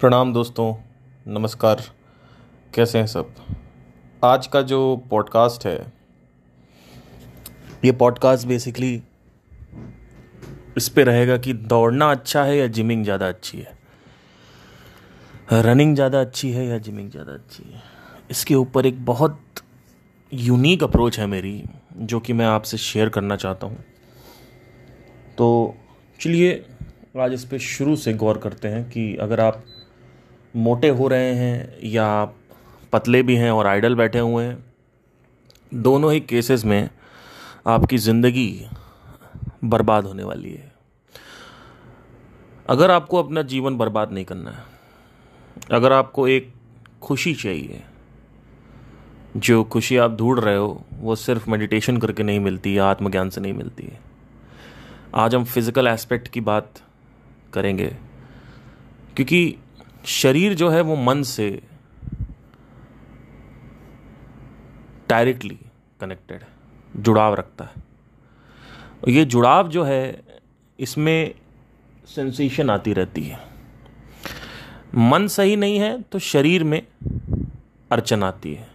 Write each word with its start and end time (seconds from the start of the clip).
प्रणाम 0.00 0.32
दोस्तों, 0.32 0.74
नमस्कार। 1.26 1.82
कैसे 2.74 2.98
हैं 2.98 3.06
सब? 3.06 3.28
आज 4.24 4.46
का 4.46 4.60
जो 4.62 4.80
पॉडकास्ट 5.10 5.66
है, 5.66 5.92
ये 7.84 7.92
पॉडकास्ट 7.92 8.46
बेसिकली 8.46 9.02
इस 10.76 10.88
पे 10.88 11.04
रहेगा 11.04 11.36
कि 11.36 11.52
दौड़ना 11.52 12.10
अच्छा 12.10 12.42
है 12.44 12.56
या 12.56 12.66
जिमिंग 12.66 13.04
ज़्यादा 13.04 13.28
अच्छी 13.28 13.58
है? 13.58 13.78
रनिंग 15.52 15.94
ज़्यादा 15.94 16.20
अच्छी 16.20 16.50
है 16.52 16.66
या 16.66 16.78
जिमिंग 16.78 17.10
ज़्यादा 17.10 17.32
अच्छी 17.32 17.62
है? 17.72 17.82
इसके 18.30 18.54
ऊपर 18.54 18.86
एक 18.86 19.04
बहुत 19.04 19.40
यूनिक 20.32 20.82
अप्रोच 20.82 21.18
है 21.18 21.26
मेरी, 21.26 21.62
जो 21.96 22.20
कि 22.20 22.32
मैं 22.32 22.46
आपसे 22.46 22.76
शेयर 22.78 23.08
करना 23.08 23.36
चाहता 23.36 23.66
हूँ। 23.66 23.84
तो 25.38 25.74
चलिए, 26.20 26.64
आज 27.20 27.32
इस 27.32 27.44
पर 27.44 27.58
शुरू 27.58 27.96
से 27.96 28.12
गौर 28.14 28.38
करते 28.38 28.68
हैं 28.68 28.84
कि 28.90 29.16
अगर 29.16 29.40
आप 29.40 29.64
मोटे 30.56 30.88
हो 30.88 31.08
रहे 31.08 31.32
हैं 31.34 31.78
या 31.84 32.24
पतले 32.92 33.22
भी 33.22 33.36
हैं 33.36 33.50
और 33.50 33.66
आइडल 33.66 33.94
बैठे 33.94 34.18
हुए 34.18 34.44
हैं, 34.44 34.64
दोनों 35.72 36.12
ही 36.12 36.20
केसेस 36.22 36.64
में 36.64 36.88
आपकी 37.66 37.98
ज़िंदगी 37.98 38.66
बर्बाद 39.64 40.04
होने 40.04 40.24
वाली 40.24 40.50
है। 40.50 40.72
अगर 42.68 42.90
आपको 42.90 43.22
अपना 43.22 43.42
जीवन 43.44 43.76
बर्बाद 43.76 44.12
नहीं 44.12 44.24
करना 44.24 44.50
है, 44.50 44.64
अगर 45.72 45.92
आपको 45.92 46.26
एक 46.28 46.52
खुशी 47.02 47.34
चाहिए, 47.34 47.82
जो 49.36 49.62
खुशी 49.64 49.96
आप 49.96 50.16
ढूंढ 50.16 50.40
रहे 50.40 50.56
हो, 50.56 50.84
वो 50.92 51.16
सिर्फ़ 51.16 51.50
मेडिटेशन 51.50 51.96
करके 51.96 52.22
नहीं 52.22 52.40
मिलती 52.40 52.76
या 52.78 52.86
आत्मज्ञान 52.86 53.30
से 53.30 53.40
नहीं 53.40 53.52
मिलती 53.52 53.82
है। 53.82 54.00
आज 55.14 55.34
हम 55.34 55.44
फ़िज़िकल 55.44 55.86
एस्पेक्ट 55.86 56.28
की 56.28 56.40
बात 56.42 56.82
करेंगे, 57.52 57.86
क्योंकि 59.16 59.56
शरीर 60.06 60.54
जो 60.54 60.68
है 60.70 60.80
वो 60.80 60.96
मन 60.96 61.22
से 61.22 61.48
डायरेक्टली 65.08 65.58
कनेक्टेड 66.00 66.42
है, 66.42 66.48
जुड़ाव 66.96 67.34
रखता 67.34 67.64
है। 67.64 67.82
ये 69.08 69.24
जुड़ाव 69.24 69.68
जो 69.68 69.84
है, 69.84 70.22
इसमें 70.78 71.34
सेंसेशन 72.08 72.70
आती 72.70 72.92
रहती 72.92 73.22
है। 73.22 73.38
मन 74.94 75.26
सही 75.26 75.56
नहीं 75.56 75.78
है 75.78 76.00
तो 76.02 76.18
शरीर 76.18 76.64
में 76.64 76.80
अड़चन 77.90 78.22
आती 78.22 78.54
है। 78.54 78.68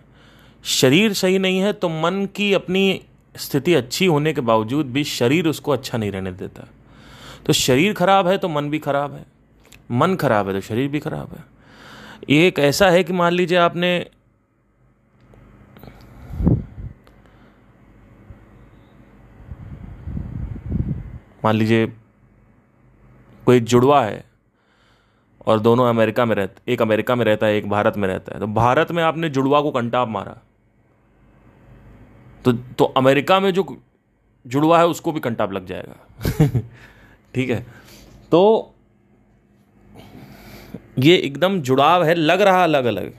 शरीर 0.64 1.14
सही 1.14 1.40
नहीं 1.40 1.60
है 1.60 1.74
तो 1.74 1.90
मन 1.90 2.26
की 2.36 2.54
अपनी 2.54 3.02
स्थिति 3.36 3.74
अच्छी 3.74 4.06
होने 4.06 4.34
के 4.34 4.42
बावजूद 4.42 4.86
भी 4.86 5.04
शरीर 5.04 5.48
उसको 5.48 5.72
अच्छा 5.72 5.98
नहीं 5.98 6.12
रहने 6.12 6.32
देता। 6.32 6.68
तो 7.46 7.54
शरीर 7.54 7.94
खराब 7.94 8.28
है 8.28 8.38
तो 8.38 8.50
मन 8.50 8.70
भी 8.70 8.80
खराब 8.80 9.14
है। 9.14 9.26
मन 9.92 10.16
खराब 10.16 10.48
है 10.48 10.54
तो 10.54 10.62
शरीर 10.62 10.88
भी 10.88 11.00
खराब 11.00 11.34
है। 11.34 11.44
ये 12.30 12.48
एक 12.48 12.60
ऐसा 12.60 12.90
है 12.90 13.04
कि 13.04 13.14
मान 13.14 13.34
लीजिए 13.34 13.58
आपने 13.58 14.08
मान 21.44 21.56
लीजिए 21.56 21.88
कोई 23.46 23.60
जुड़वा 23.60 24.06
है 24.06 24.26
और 25.46 25.60
दोनों 25.60 25.90
अमेरिका 25.90 26.26
में 26.26 26.36
रहते, 26.36 26.74
एक 26.74 26.82
अमेरिका 26.82 27.16
में 27.16 27.26
रहता 27.26 27.46
है, 27.46 27.56
एक 27.56 27.70
भारत 27.70 27.98
में 27.98 28.08
रहता 28.08 28.34
है। 28.34 28.40
तो 28.40 28.48
भारत 28.48 28.92
में 28.92 29.04
आपने 29.04 29.30
जुड़वा 29.30 29.62
को 29.62 29.72
कंटाप 29.72 30.08
मारा। 30.08 30.38
तो 32.46 32.54
तो 32.54 32.86
अमेरिका 32.86 33.40
में 33.40 33.52
जो 33.52 33.82
जुड़वा 34.48 34.80
है 34.80 34.88
उसको 34.88 35.12
भी 35.12 35.20
कंटाप 35.20 35.52
लग 35.52 35.66
जाएगा। 35.66 35.96
ठीक 37.36 37.50
है? 37.50 37.66
तो 38.32 38.74
ये 41.00 41.16
एकदम 41.18 41.62
जुड़ाव 41.62 42.04
है, 42.04 42.14
लग 42.16 42.42
रहा 42.42 42.64
अलग 42.64 42.86
अलग 42.86 43.14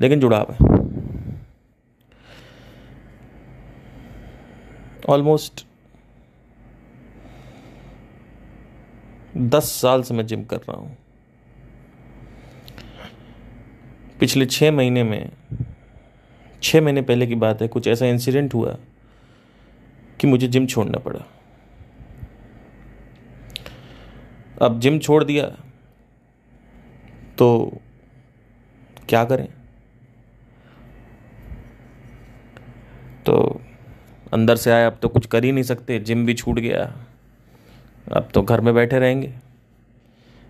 लेकिन 0.00 0.20
जुड़ाव 0.20 0.52
है। 0.52 0.74
ऑलमोस्ट 5.08 5.66
दस 9.36 9.64
साल 9.64 10.02
से 10.02 10.14
मैं 10.14 10.26
जिम 10.26 10.44
कर 10.44 10.56
रहा 10.56 10.76
हूँ। 10.76 10.96
पिछले 14.20 14.46
छह 14.46 14.72
महीने 14.72 15.02
में, 15.02 15.30
छह 16.62 16.80
महीने 16.80 17.02
पहले 17.02 17.26
की 17.26 17.34
बात 17.34 17.62
है, 17.62 17.68
कुछ 17.68 17.88
ऐसा 17.88 18.06
इंसिडेंट 18.06 18.54
हुआ 18.54 18.76
कि 20.20 20.26
मुझे 20.26 20.48
जिम 20.48 20.66
छोड़ना 20.66 20.98
पड़ा। 20.98 21.20
अब 24.62 24.80
जिम 24.80 24.98
छोड़ 24.98 25.24
दिया। 25.24 25.65
तो 27.38 27.78
क्या 29.08 29.24
करें? 29.24 29.48
तो 33.26 33.60
अंदर 34.32 34.56
से 34.56 34.70
आए, 34.70 34.84
अब 34.84 34.98
तो 35.02 35.08
कुछ 35.08 35.26
कर 35.26 35.44
ही 35.44 35.52
नहीं 35.52 35.64
सकते। 35.64 35.98
जिम 35.98 36.26
भी 36.26 36.34
छूट 36.34 36.58
गया। 36.58 36.96
अब 38.12 38.28
तो 38.34 38.42
घर 38.42 38.60
में 38.60 38.74
बैठे 38.74 38.98
रहेंगे। 38.98 39.32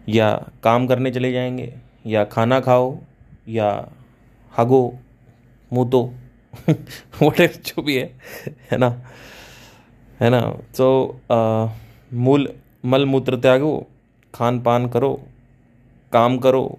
या 0.09 0.49
काम 0.65 0.87
करने 0.87 1.11
चले 1.11 1.33
जाएँगे, 1.33 1.75
या 2.07 2.25
खाना 2.25 2.61
खाओ, 2.61 2.99
या 3.49 3.89
हगो, 4.59 4.99
मुँह 5.73 5.91
तो 5.91 6.15
वोटे 7.23 7.47
जो 7.47 7.83
भी 7.83 7.97
है 7.97 8.19
है 8.71 8.79
ना? 8.79 8.89
है 10.21 10.31
ना? 10.31 10.41
तो 10.77 11.21
मूल, 12.13 12.49
मल 12.85 13.07
मूत्र 13.07 13.37
त्यागो, 13.37 13.87
खान 14.35 14.61
पान 14.61 14.89
करो। 14.89 15.23
काम 16.13 16.37
करो, 16.39 16.79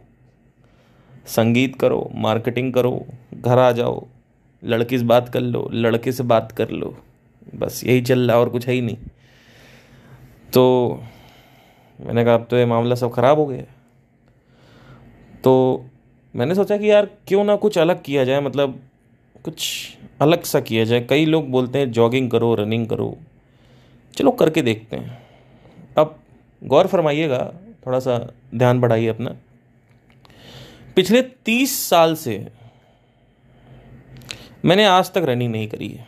संगीत 1.27 1.75
करो 1.79 2.09
मार्केटिंग 2.15 2.73
करो, 2.73 3.05
घर 3.35 3.59
आ 3.59 3.71
जाओ, 3.71 4.05
लड़की 4.63 4.97
से 4.97 5.05
बात 5.05 5.29
कर 5.29 5.41
लो, 5.41 5.67
लड़के 5.73 6.11
से 6.11 6.23
बात 6.25 6.51
कर 6.51 6.69
लो, 6.71 6.95
बस 7.55 7.83
यही 7.85 8.01
चल 8.01 8.27
रहा 8.27 8.37
और 8.39 8.49
कुछ 8.49 8.67
है 8.67 8.73
ही 8.73 8.81
नहीं। 8.81 8.97
तो 10.53 11.01
मैंने 11.99 12.23
कहा, 12.25 12.33
अब 12.33 12.47
तो 12.49 12.57
ये 12.57 12.65
मामला 12.65 12.95
सब 12.95 13.11
ख़राब 13.13 13.39
हो 13.39 13.45
गया 13.45 13.63
तो 15.43 15.85
मैंने 16.33 16.55
सोचा 16.55 16.77
कि 16.77 16.89
यार, 16.91 17.05
क्यों 17.27 17.43
ना 17.43 17.55
कुछ 17.55 17.77
अलग 17.77 18.01
किया 18.03 18.23
जाए 18.23 18.41
मतलब 18.41 18.79
कुछ 19.45 19.97
अलग 20.21 20.43
सा 20.43 20.59
किया 20.59 20.83
जाए। 20.85 21.01
कई 21.01 21.25
लोग 21.25 21.49
बोलते 21.51 21.79
हैं 21.79 21.91
जॉगिंग 21.91 22.29
करो 22.31 22.53
रनिंग 22.55 22.87
करो। 22.87 23.15
चलो, 24.13 24.31
करके 24.31 24.61
देखते 24.61 24.95
हैं। 24.95 25.17
अब 25.97 26.15
गौर 26.61 26.87
फरमाइएगा 26.87 27.39
थोड़ा 27.87 27.99
सा 27.99 28.33
ध्यान 28.55 28.79
बढ़ाइए 28.81 29.07
अपना। 29.07 29.29
पिछले 30.95 31.21
तीस 31.21 31.79
साल 31.79 32.15
से 32.15 32.47
मैंने 34.65 34.85
आज 34.85 35.11
तक 35.11 35.17
रनिंग 35.17 35.51
नहीं 35.51 35.67
करी 35.67 35.87
है। 35.87 36.07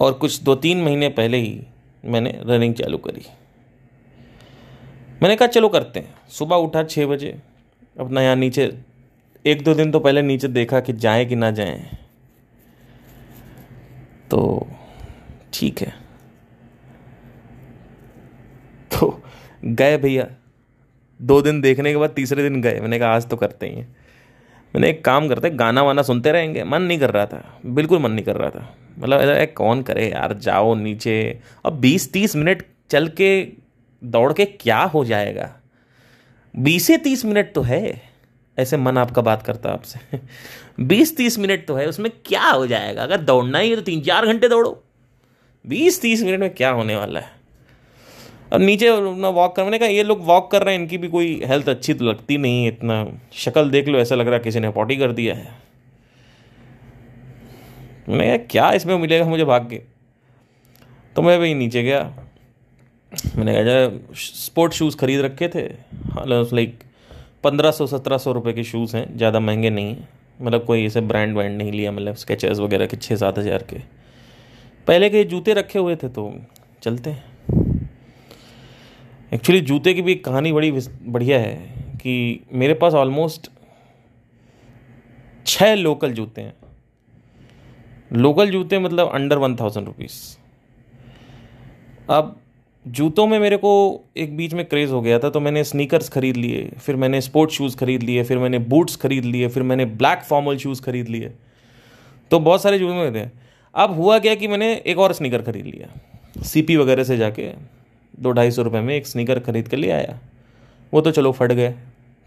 और 0.00 0.12
कुछ 0.12 0.42
दो 0.42 0.54
तीन 0.54 0.82
महीने 0.82 1.08
पहले 1.08 1.38
ही 1.38 1.66
मैंने 2.04 2.40
रनिंग 2.42 2.74
चालू 2.74 2.98
करी। 2.98 3.22
मैंने 5.22 5.36
कहा, 5.36 5.48
चलो 5.48 5.68
करते 5.68 6.00
हैं। 6.00 6.14
सुबह 6.28 6.56
उठा 6.56 6.82
छः 6.82 7.06
बजे, 7.06 7.40
अपना 8.00 8.22
यहाँ 8.22 8.36
नीचे, 8.36 8.78
एक 9.46 9.64
दो 9.64 9.74
दिन 9.74 9.90
तो 9.90 10.00
पहले 10.00 10.22
नीचे 10.22 10.48
देखा 10.48 10.80
कि 10.80 10.92
जाए 10.92 11.24
कि 11.24 11.36
ना 11.36 11.50
जाए। 11.50 11.98
तो 14.30 14.68
ठीक 15.52 15.80
है। 15.80 15.94
तो 18.92 19.22
गए 19.64 19.96
भैया। 19.96 20.26
दो 21.22 21.42
दिन 21.42 21.60
देखने 21.60 21.90
के 21.90 21.96
बाद 21.96 22.10
तीसरे 22.10 22.42
दिन 22.42 22.62
गए। 22.62 22.80
मैंने 22.80 22.98
कहा, 22.98 23.08
आज 23.08 23.26
तो 23.26 23.36
करते 23.36 23.66
ही 23.66 23.74
हैं। 23.74 23.96
मैंने 24.74 24.90
एक 24.90 25.04
काम 25.04 25.28
करते, 25.28 25.50
गाना 25.50 25.82
वाना 25.82 26.02
सुनते 26.02 26.32
रहेंगे। 26.32 26.64
मन 26.64 26.82
नहीं 26.82 26.98
कर 26.98 27.10
रहा 27.10 27.26
था। 27.26 27.60
बिल्कुल 27.66 27.98
मन 27.98 28.10
नहीं 28.10 28.24
कर 28.24 28.36
रहा 28.36 28.50
था। 28.50 28.76
मतलब 28.98 29.20
ऐसा 29.20 29.52
कौन 29.52 29.82
करे 29.82 30.10
यार, 30.10 30.32
जाओ 30.32 30.74
नीचे। 30.74 31.40
अब 31.64 31.72
बीस 31.72 32.12
तीस 32.12 32.36
मिनट 32.36 32.62
चल 32.90 33.08
के 33.08 33.48
दौड़ 34.04 34.32
के 34.32 34.44
क्या 34.44 34.78
हो 34.78 35.04
जाएगा? 35.04 35.56
बीस 36.56 36.86
से 36.86 36.98
तीस 36.98 37.24
मिनट 37.24 37.52
तो 37.52 37.62
है। 37.62 38.02
ऐसे 38.58 38.76
मन 38.76 38.98
आपका 38.98 39.22
बात 39.22 39.42
करता 39.42 39.70
आपसे। 39.70 40.20
बीस 40.80 41.16
तीस 41.16 41.38
मिनट 41.38 41.66
तो 41.66 41.74
है। 41.74 41.86
उसमें 41.86 42.12
क्या 42.24 42.44
हो 42.44 42.66
जाएगा? 42.66 43.02
अगर 43.02 43.16
दौड़ना 43.16 43.58
ही 43.58 43.70
है 43.70 43.76
तो 43.76 43.82
तीन 43.82 44.00
चार 44.00 44.26
घंटे 44.26 44.48
दौड़ो। 44.48 44.84
बीस 45.66 46.02
तीस 46.02 46.22
मिनट 46.22 46.40
में 46.40 46.54
क्या 46.54 46.70
होने 46.70 46.96
वाला 46.96 47.20
है? 47.20 47.39
और 48.52 48.58
नीचे 48.60 48.90
ना 49.16 49.28
वॉक 49.30 49.54
कर 49.56 49.64
मैंने 49.64 49.78
कहा 49.78 49.88
ये 49.88 50.02
लोग 50.02 50.24
वॉक 50.26 50.50
कर 50.50 50.62
रहे 50.62 50.74
हैं, 50.74 50.80
इनकी 50.82 50.98
भी 50.98 51.08
कोई 51.08 51.40
हेल्थ 51.46 51.68
अच्छी 51.68 51.94
तो 51.94 52.04
लगती 52.04 52.38
नहीं 52.38 52.64
है, 52.64 52.68
इतना 52.68 53.04
शक्ल 53.34 53.70
देख 53.70 53.88
लो, 53.88 53.98
ऐसा 53.98 54.14
लग 54.14 54.26
रहा 54.26 54.36
है 54.36 54.42
किसी 54.44 54.60
ने 54.60 54.70
पॉटी 54.70 54.96
कर 54.96 55.12
दिया 55.12 55.34
है। 55.34 55.48
मैंने 58.08 58.26
कहा, 58.26 58.46
क्या 58.46 58.72
इसमें 58.72 58.96
मिलेगा 58.98 59.24
मुझे 59.26 59.44
भाग 59.44 59.68
के 59.70 59.80
तो 61.16 61.22
मैं 61.22 61.38
भाई 61.38 61.54
नीचे 61.54 61.82
गया। 61.82 62.02
मैंने 63.36 63.52
कहा, 63.52 63.62
जरा 63.62 64.14
स्पोर्ट 64.16 64.72
शूज़ 64.72 64.96
खरीद 64.96 65.20
रखे 65.20 65.48
थे। 65.48 65.62
लाइक 66.26 66.78
पंद्रह 67.44 67.70
सौ, 67.70 67.86
सत्रह 67.86 68.18
सौ 68.18 68.32
रुपये 68.32 68.52
के 68.52 68.64
शूज़ 68.64 68.96
हैं, 68.96 69.16
ज़्यादा 69.16 69.40
महँगे 69.40 69.70
नहीं 69.70 69.86
हैं। 69.86 70.08
मतलब 70.40 70.64
कोई 70.64 70.84
ऐसे 70.86 71.00
ब्रांड 71.02 71.36
वैंड 71.36 71.56
नहीं 71.56 71.72
लिया 71.72 71.92
मतलब 71.92 72.14
स्केचेस 72.16 72.58
वगैरह 72.58 72.86
के 72.86 72.96
छः 72.96 73.16
सात 73.16 73.38
हज़ार 73.38 73.62
के। 73.64 73.78
पहले 74.86 75.10
के 75.10 75.24
जूते 75.24 75.54
रखे 75.54 75.78
हुए 75.78 75.96
थे 75.96 76.08
तो 76.10 76.32
चलते 76.82 77.10
हैं। 77.10 77.29
एक्चुअली 79.32 79.60
जूते 79.60 79.92
की 79.94 80.02
भी 80.02 80.12
एक 80.12 80.24
कहानी 80.24 80.52
बड़ी 80.52 80.70
बढ़िया 80.70 81.38
है 81.38 81.54
कि 81.96 82.40
मेरे 82.52 82.74
पास 82.74 82.94
ऑलमोस्ट 82.94 83.50
छः 85.46 85.74
लोकल 85.74 86.12
जूते 86.12 86.40
हैं। 86.40 86.54
लोकल 88.12 88.50
जूते 88.50 88.78
मतलब 88.78 89.10
अंडर 89.14 89.38
वन 89.38 89.56
थाउज़ेंड 89.56 89.86
रुपीज़ 89.86 90.18
अब 92.08 92.36
जूतों 92.86 93.26
में 93.26 93.38
मेरे 93.38 93.56
को 93.56 93.72
एक 94.16 94.36
बीच 94.36 94.54
में 94.54 94.64
क्रेज़ 94.64 94.90
हो 94.90 95.00
गया 95.02 95.18
था 95.18 95.30
तो 95.30 95.40
मैंने 95.40 95.64
स्नीकर्स 95.64 96.08
खरीद 96.08 96.36
लिए, 96.36 96.70
फिर 96.78 96.96
मैंने 96.96 97.20
स्पोर्ट्स 97.20 97.54
शूज़ 97.54 97.76
खरीद 97.76 98.02
लिए, 98.02 98.22
फिर 98.22 98.38
मैंने 98.38 98.58
बूट्स 98.58 98.96
खरीद 98.96 99.24
लिए, 99.24 99.48
फिर 99.48 99.62
मैंने 99.62 99.84
ब्लैक 99.86 100.22
फॉर्मल 100.22 100.56
शूज़ 100.56 100.82
खरीद 100.82 101.08
लिए। 101.08 101.32
तो 102.30 102.38
बहुत 102.40 102.62
सारे 102.62 102.78
जूते 102.78 103.10
थे 103.14 103.28
अब 103.74 103.94
हुआ 103.94 104.18
क्या 104.18 104.34
कि 104.34 104.48
मैंने 104.48 104.74
एक 104.76 104.98
और 104.98 105.12
स्नीकर 105.12 105.42
खरीद 105.42 105.66
लिया 105.66 106.42
सीपी 106.42 106.76
वगैरह 106.76 107.04
से 107.04 107.16
जाके। 107.16 107.52
दो 108.20 108.32
ढाई 108.32 108.50
सौ 108.50 108.62
रुपये 108.62 108.80
में 108.80 108.94
एक 108.94 109.06
स्नीकर 109.06 109.38
खरीद 109.40 109.68
कर 109.68 109.76
ले 109.76 109.90
आया। 109.90 110.18
वो 110.92 111.00
तो 111.00 111.10
चलो 111.10 111.32
फट 111.32 111.52
गए। 111.52 111.74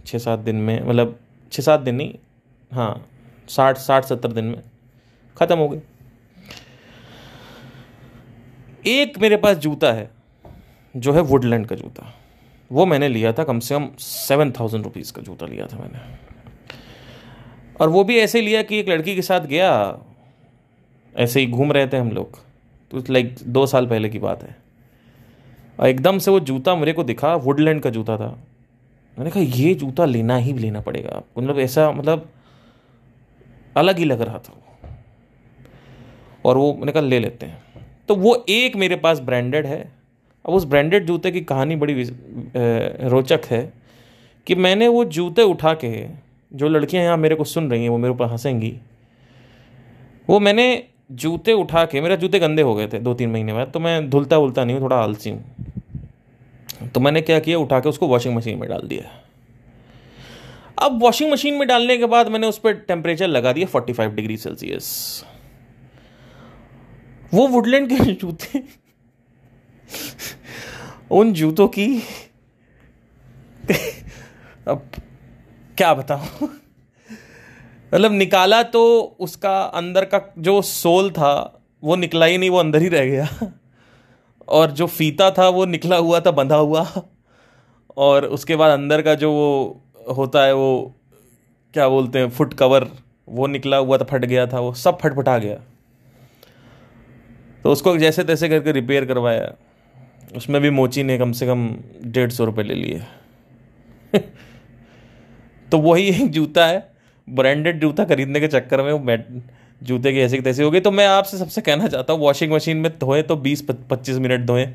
छः 0.05 0.17
सात 0.17 0.39
दिन 0.39 0.55
में 0.55 0.81
मतलब 0.83 1.19
छः 1.51 1.63
सात 1.63 1.79
दिन 1.79 1.95
नहीं 1.95 2.13
हाँ 2.71 3.07
साठ 3.47 3.77
साठ 3.77 4.05
सत्तर 4.05 4.31
दिन 4.31 4.45
में 4.45 4.61
ख़त्म 5.37 5.57
हो 5.57 5.69
गए। 5.69 5.81
एक 8.85 9.17
मेरे 9.17 9.37
पास 9.37 9.57
जूता 9.57 9.91
है, 9.93 10.09
जो 10.95 11.13
है 11.13 11.21
वुडलैंड 11.21 11.67
का 11.67 11.75
जूता। 11.75 12.13
वो 12.71 12.85
मैंने 12.85 13.07
लिया 13.07 13.33
था, 13.33 13.43
कम 13.43 13.59
से 13.59 13.75
कम 13.75 13.89
सेवन 13.99 14.51
थाउज़ेंड 14.51 14.83
रुपीज़ 14.83 15.13
का 15.13 15.21
जूता 15.21 15.45
लिया 15.45 15.67
था 15.67 15.77
मैंने। 15.77 15.99
और 17.81 17.89
वो 17.89 18.03
भी 18.03 18.17
ऐसे 18.19 18.41
लिया 18.41 18.61
कि 18.63 18.79
एक 18.79 18.89
लड़की 18.89 19.15
के 19.15 19.21
साथ 19.21 19.39
गया। 19.39 19.99
ऐसे 21.15 21.39
ही 21.39 21.47
घूम 21.47 21.71
रहे 21.71 21.87
थे 21.87 21.97
हम 21.97 22.11
लोग। 22.11 22.39
तो 22.91 23.03
लाइक 23.09 23.35
दो 23.43 23.65
साल 23.65 23.87
पहले 23.87 24.09
की 24.09 24.19
बात 24.19 24.43
है। 24.43 24.62
एकदम 25.79 26.17
से 26.17 26.31
वो 26.31 26.39
जूता 26.41 26.75
मेरे 26.75 26.93
को 26.93 27.03
दिखा 27.03 27.33
वुडलैंड 27.37 27.81
का 27.81 27.89
जूता 27.89 28.17
था। 28.17 28.27
मैंने 29.17 29.31
कहा, 29.31 29.43
ये 29.43 29.73
जूता 29.75 30.05
लेना 30.05 30.37
ही 30.37 30.53
लेना 30.53 30.81
पड़ेगा 30.81 31.21
मतलब 31.37 31.59
ऐसा 31.59 31.91
मतलब 31.91 32.29
अलग 33.75 33.97
ही 33.97 34.05
लग 34.05 34.21
रहा 34.21 34.39
था 34.39 34.53
और 36.45 36.57
वो 36.57 36.73
मैंने 36.73 36.91
कहा, 36.91 37.03
ले 37.03 37.19
लेते 37.19 37.45
हैं। 37.45 37.61
तो 38.09 38.15
वो 38.15 38.35
एक 38.49 38.75
मेरे 38.75 38.95
पास 38.95 39.19
ब्रांडेड 39.21 39.65
है। 39.65 39.81
अब 40.45 40.53
उस 40.53 40.65
ब्रांडेड 40.65 41.05
जूते 41.05 41.31
की 41.31 41.41
कहानी 41.41 41.75
बड़ी 41.75 42.03
रोचक 43.09 43.45
है 43.45 43.61
कि 44.47 44.55
मैंने 44.55 44.87
वो 44.87 45.03
जूते 45.07 45.43
उठा 45.43 45.73
के, 45.73 46.05
जो 46.51 46.69
लड़कियाँ 46.69 47.03
यहाँ 47.03 47.17
मेरे 47.17 47.35
को 47.35 47.43
सुन 47.43 47.69
रही 47.71 47.83
हैं, 47.83 47.89
वो 47.89 47.97
मेरे 47.97 48.13
ऊपर 48.13 48.25
हंसेंगी, 48.25 48.73
वो 50.27 50.39
मैंने 50.39 50.83
जूते 51.13 51.53
उठा 51.53 51.85
के, 51.85 52.01
मेरा 52.01 52.15
जूते 52.15 52.39
गंदे 52.39 52.61
हो 52.61 52.75
गए 52.75 52.87
थे 52.87 52.99
दो 52.99 53.13
तीन 53.13 53.31
महीने 53.31 53.53
बाद 53.53 53.71
तो 53.73 53.79
मैं 53.79 54.09
धुलता 54.09 54.37
उलता 54.37 54.63
नहीं 54.63 54.75
हूँ, 54.75 54.83
थोड़ा 54.83 54.97
आलसी 54.97 55.29
हूँ। 55.29 55.52
तो 56.87 56.99
मैंने 56.99 57.21
क्या 57.21 57.39
किया? 57.39 57.57
उठा 57.57 57.79
के 57.79 57.89
उसको 57.89 58.07
वॉशिंग 58.07 58.35
मशीन 58.35 58.57
में 58.59 58.69
डाल 58.69 58.81
दिया। 58.85 59.19
अब 60.77 61.01
वॉशिंग 61.01 61.31
मशीन 61.31 61.53
में 61.53 61.67
डालने 61.67 61.97
के 61.97 62.05
बाद 62.05 62.27
मैंने 62.27 62.47
उस 62.47 62.57
पर 62.59 62.73
टेम्परेचर 62.87 63.27
लगा 63.27 63.53
दिया 63.53 63.67
फोर्टी 63.67 63.93
फाइव 63.93 64.11
डिग्री 64.11 64.37
सेल्सियस 64.37 64.89
वो 67.33 67.47
वुडलैंड 67.47 67.89
के 67.89 68.11
जूते, 68.13 68.63
उन 71.11 71.33
जूतों 71.33 71.67
की, 71.67 71.87
अब 74.67 74.89
क्या 75.77 75.93
बताऊँ? 75.93 76.49
मतलब 77.93 78.11
निकाला 78.11 78.61
तो 78.65 78.83
उसका 79.19 79.57
अंदर 79.61 80.05
का 80.05 80.21
जो 80.37 80.61
सोल 80.61 81.09
था, 81.11 81.33
वो 81.83 81.95
निकला 81.95 82.25
ही 82.25 82.37
नहीं, 82.37 82.49
वो 82.49 82.57
अंदर 82.57 82.81
ही 82.81 82.87
रह 82.87 83.05
गया। 83.05 83.27
और 84.49 84.71
जो 84.71 84.87
फीता 84.87 85.31
था 85.31 85.49
वो 85.49 85.65
निकला 85.65 85.95
हुआ 85.95 86.19
था, 86.19 86.31
बंधा 86.31 86.55
हुआ। 86.55 86.87
और 87.97 88.25
उसके 88.25 88.55
बाद 88.55 88.79
अंदर 88.79 89.01
का 89.01 89.15
जो 89.15 89.31
वो 89.31 89.81
होता 90.13 90.43
है, 90.43 90.53
वो 90.53 90.95
क्या 91.73 91.89
बोलते 91.89 92.19
हैं, 92.19 92.29
फुट 92.29 92.53
कवर, 92.53 92.87
वो 93.29 93.47
निकला 93.47 93.77
हुआ 93.77 93.97
था, 93.97 94.05
फट 94.05 94.25
गया 94.25 94.47
था, 94.47 94.59
वो 94.59 94.73
सब 94.73 94.99
फटफटा 94.99 95.37
गया। 95.37 95.55
तो 97.63 97.71
उसको 97.71 97.97
जैसे 97.97 98.23
तैसे 98.23 98.49
करके 98.49 98.71
रिपेयर 98.71 99.05
करवाया। 99.05 99.53
उसमें 100.35 100.61
भी 100.61 100.69
मोची 100.69 101.03
ने 101.03 101.17
कम 101.17 101.31
से 101.31 101.47
कम 101.47 101.75
डेढ़ 102.05 102.31
सौ 102.31 102.45
रुपये 102.45 102.63
ले 102.63 102.73
लिए। 102.73 103.03
तो 105.71 105.79
वही 105.79 106.09
एक 106.09 106.31
जूता 106.31 106.65
है 106.65 106.93
ब्रांडेड 107.29 107.81
जूता 107.81 108.05
खरीदने 108.05 108.39
के 108.39 108.47
चक्कर 108.47 108.81
में 108.81 108.93
वो 108.93 108.99
जूते 109.81 110.11
की 110.13 110.19
ऐसी 110.19 110.39
तैसी 110.41 110.63
हो 110.63 110.71
गई। 110.71 110.79
तो 110.79 110.91
मैं 110.91 111.05
आपसे 111.07 111.37
सबसे 111.37 111.61
कहना 111.61 111.87
चाहता 111.87 112.13
हूँ 112.13 112.21
वॉशिंग 112.21 112.53
मशीन 112.53 112.77
में 112.77 112.91
धोए 112.99 113.21
तो 113.21 113.35
बीस 113.35 113.61
पच्चीस 113.89 114.17
मिनट 114.17 114.45
धोएँ। 114.45 114.65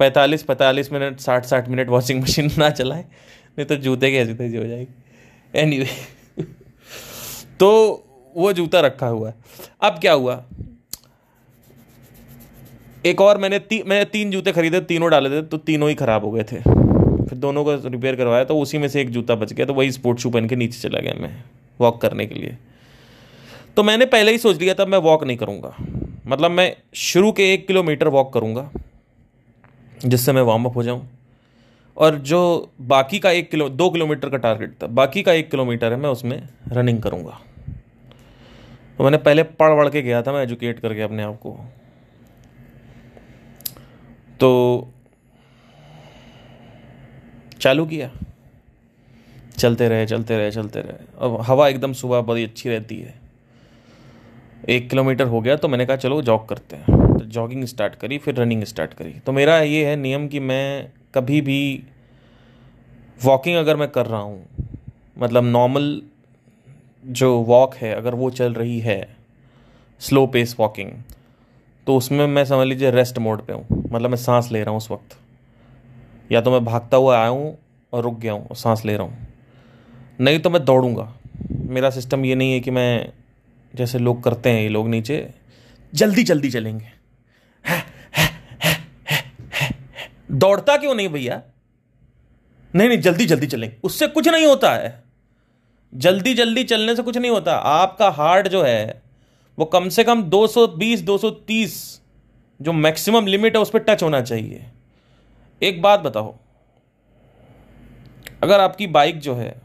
पैंतालीस 0.00 0.42
पैंतालीस 0.42 0.92
मिनट 0.92 1.18
साठ 1.20 1.44
साठ 1.44 1.68
मिनट 1.68 1.88
वॉशिंग 1.88 2.22
मशीन 2.22 2.50
ना 2.58 2.70
चलाएँ 2.70 3.04
नहीं 3.58 3.66
तो 3.66 3.76
जूते 3.76 4.10
की 4.10 4.16
ऐसी 4.16 4.34
तैसी 4.34 4.56
हो 4.56 4.64
जाएगी। 4.64 4.86
एनी 5.54 5.78
anyway, 5.78 6.44
तो 7.60 7.68
वो 8.36 8.52
जूता 8.52 8.80
रखा 8.80 9.06
हुआ 9.06 9.28
है। 9.28 9.34
अब 9.80 9.98
क्या 9.98 10.12
हुआ? 10.12 10.42
एक 13.06 13.20
और 13.20 13.38
मैंने 13.38 13.58
ती, 13.58 13.82
मैंने 13.82 14.04
तीन 14.04 14.30
जूते 14.30 14.52
खरीदे 14.52 14.80
तीनों 14.80 15.10
डाले 15.10 15.30
थे 15.30 15.42
तो 15.42 15.58
तीनों 15.58 15.88
ही 15.88 15.94
ख़राब 15.94 16.24
हो 16.24 16.30
गए 16.30 16.42
थे। 16.42 16.60
फिर 16.60 17.34
दोनों 17.34 17.64
को 17.64 17.74
रिपेयर 17.88 18.16
करवाया 18.16 18.44
तो 18.44 18.58
उसी 18.58 18.78
में 18.78 18.88
से 18.88 19.00
एक 19.00 19.10
जूता 19.10 19.34
बच 19.34 19.52
गया 19.52 19.66
तो 19.66 19.74
वही 19.74 19.92
स्पोर्ट 19.92 20.18
शू 20.18 20.30
पहन 20.30 20.48
के 20.48 20.56
नीचे 20.56 20.78
चला 20.78 21.00
गया 21.00 21.14
मैं 21.14 21.32
वॉक 21.80 22.00
करने 22.00 22.26
के 22.26 22.34
लिए। 22.34 22.56
तो 23.76 23.82
मैंने 23.82 24.06
पहले 24.06 24.32
ही 24.32 24.38
सोच 24.38 24.58
लिया 24.60 24.74
था 24.74 24.84
मैं 24.84 24.98
वॉक 24.98 25.24
नहीं 25.24 25.36
करूँगा। 25.36 25.74
मतलब 26.26 26.50
मैं 26.50 26.76
शुरू 26.94 27.32
के 27.32 27.52
एक 27.54 27.66
किलोमीटर 27.66 28.08
वॉक 28.08 28.32
करूँगा, 28.34 28.70
जिससे 30.04 30.32
मैं 30.32 30.42
वार्म 30.42 30.64
अप 30.64 30.76
हो 30.76 30.82
जाऊँ। 30.82 31.08
और 31.96 32.14
जो 32.16 32.70
बाकी 32.80 33.18
का 33.18 33.30
एक 33.30 33.50
किलो, 33.50 33.68
दो 33.68 33.90
किलोमीटर 33.90 34.30
का 34.30 34.36
टारगेट 34.36 34.74
था, 34.82 34.86
बाकी 34.86 35.22
का 35.22 35.32
एक 35.32 35.50
किलोमीटर 35.50 35.92
है, 35.92 35.98
मैं 35.98 36.10
उसमें 36.10 36.48
रनिंग 36.68 37.02
करूँगा। 37.02 37.40
तो 38.98 39.04
मैंने 39.04 39.16
पहले 39.16 39.42
पढ़ 39.42 39.76
पढ़ 39.76 39.88
के 39.88 40.02
गया 40.02 40.22
था, 40.22 40.32
मैं 40.32 40.42
एजुकेट 40.42 40.80
करके 40.80 41.02
अपने 41.02 41.22
आप 41.22 41.38
को। 41.38 41.56
तो 44.40 44.88
चालू 47.60 47.86
किया। 47.86 48.10
चलते 49.58 49.88
रहे 49.88 50.06
चलते 50.06 50.38
रहे 50.38 50.50
चलते 50.50 50.80
रहे। 50.80 51.06
अब 51.20 51.40
हवा 51.40 51.68
एकदम 51.68 51.92
सुबह 51.92 52.20
बड़ी 52.20 52.44
अच्छी 52.44 52.68
रहती 52.68 52.98
है। 53.00 53.21
एक 54.68 54.88
किलोमीटर 54.90 55.26
हो 55.26 55.40
गया 55.40 55.56
तो 55.56 55.68
मैंने 55.68 55.86
कहा, 55.86 55.96
चलो 55.96 56.20
जॉग 56.22 56.48
करते 56.48 56.76
हैं. 56.76 56.84
तो 57.12 57.24
जॉगिंग 57.26 57.64
स्टार्ट 57.64 57.94
करी, 57.94 58.18
फिर 58.18 58.34
रनिंग 58.34 58.64
स्टार्ट 58.64 58.94
करी। 58.94 59.12
तो 59.26 59.32
मेरा 59.32 59.58
ये 59.58 59.84
है 59.86 59.96
नियम 59.96 60.26
कि 60.28 60.40
मैं 60.40 60.88
कभी 61.14 61.40
भी 61.40 61.82
वॉकिंग 63.24 63.56
अगर 63.56 63.76
मैं 63.76 63.88
कर 63.88 64.06
रहा 64.06 64.20
हूँ 64.20 64.70
मतलब 65.18 65.44
नॉर्मल 65.44 66.00
जो 67.04 67.36
वॉक 67.38 67.74
है, 67.74 67.94
अगर 67.94 68.14
वो 68.14 68.30
चल 68.30 68.54
रही 68.54 68.78
है 68.80 69.16
स्लो 70.00 70.26
पेस 70.26 70.56
वॉकिंग 70.58 70.90
तो 71.86 71.96
उसमें 71.96 72.26
मैं 72.26 72.44
समझ 72.44 72.66
लीजिए 72.66 72.90
रेस्ट 72.90 73.18
मोड 73.18 73.40
पे 73.46 73.52
हूँ। 73.52 73.82
मतलब 73.92 74.10
मैं 74.10 74.16
सांस 74.16 74.50
ले 74.52 74.62
रहा 74.62 74.70
हूँ 74.70 74.78
उस 74.78 74.90
वक्त। 74.90 75.16
या 76.32 76.40
तो 76.40 76.50
मैं 76.50 76.64
भागता 76.64 76.96
हुआ 76.96 77.18
आया 77.18 77.28
हूँ 77.28 77.56
और 77.92 78.02
रुक 78.02 78.18
गया 78.18 78.32
हूँ 78.32 78.46
और 78.46 78.56
सांस 78.56 78.84
ले 78.84 78.96
रहा 78.96 79.06
हूँ। 79.06 79.26
नहीं 80.20 80.38
तो 80.38 80.50
मैं 80.50 80.64
दौड़ूँगा। 80.64 81.12
मेरा 81.50 81.90
सिस्टम 81.90 82.24
ये 82.24 82.34
नहीं 82.34 82.52
है 82.52 82.60
कि 82.60 82.70
मैं 82.70 83.12
जैसे 83.74 83.98
लोग 83.98 84.24
करते 84.24 84.50
हैं 84.50 84.62
ये 84.62 84.68
लोग 84.68 84.88
नीचे, 84.88 85.34
जल्दी 85.94 86.22
जल्दी 86.22 86.50
चलेंगे। 86.50 87.02
दौड़ता 90.30 90.76
क्यों 90.76 90.94
नहीं 90.94 91.08
भैया? 91.08 91.42
नहीं 92.74 92.88
नहीं, 92.88 92.98
जल्दी 92.98 93.26
जल्दी 93.26 93.46
चलेंगे। 93.46 93.76
उससे 93.84 94.06
कुछ 94.06 94.28
नहीं 94.28 94.46
होता 94.46 94.74
है। 94.74 95.02
जल्दी 95.94 96.34
जल्दी 96.34 96.64
चलने 96.64 96.96
से 96.96 97.02
कुछ 97.02 97.16
नहीं 97.16 97.30
होता। 97.30 97.56
आपका 97.56 98.10
हार्ट 98.10 98.48
जो 98.48 98.62
है, 98.62 99.02
वो 99.58 99.64
कम 99.64 99.88
से 99.88 100.04
कम 100.04 100.22
220 100.22 101.00
230 101.00 102.02
जो 102.62 102.72
मैक्सिमम 102.72 103.26
लिमिट 103.26 103.56
है, 103.56 103.62
उस 103.62 103.70
पर 103.70 103.78
टच 103.78 104.02
होना 104.02 104.20
चाहिए। 104.20 104.66
एक 105.62 105.82
बात 105.82 106.00
बताओ। 106.00 106.36
अगर 108.42 108.60
आपकी 108.60 108.86
बाइक 108.86 109.18
जो 109.18 109.34
है, 109.34 109.62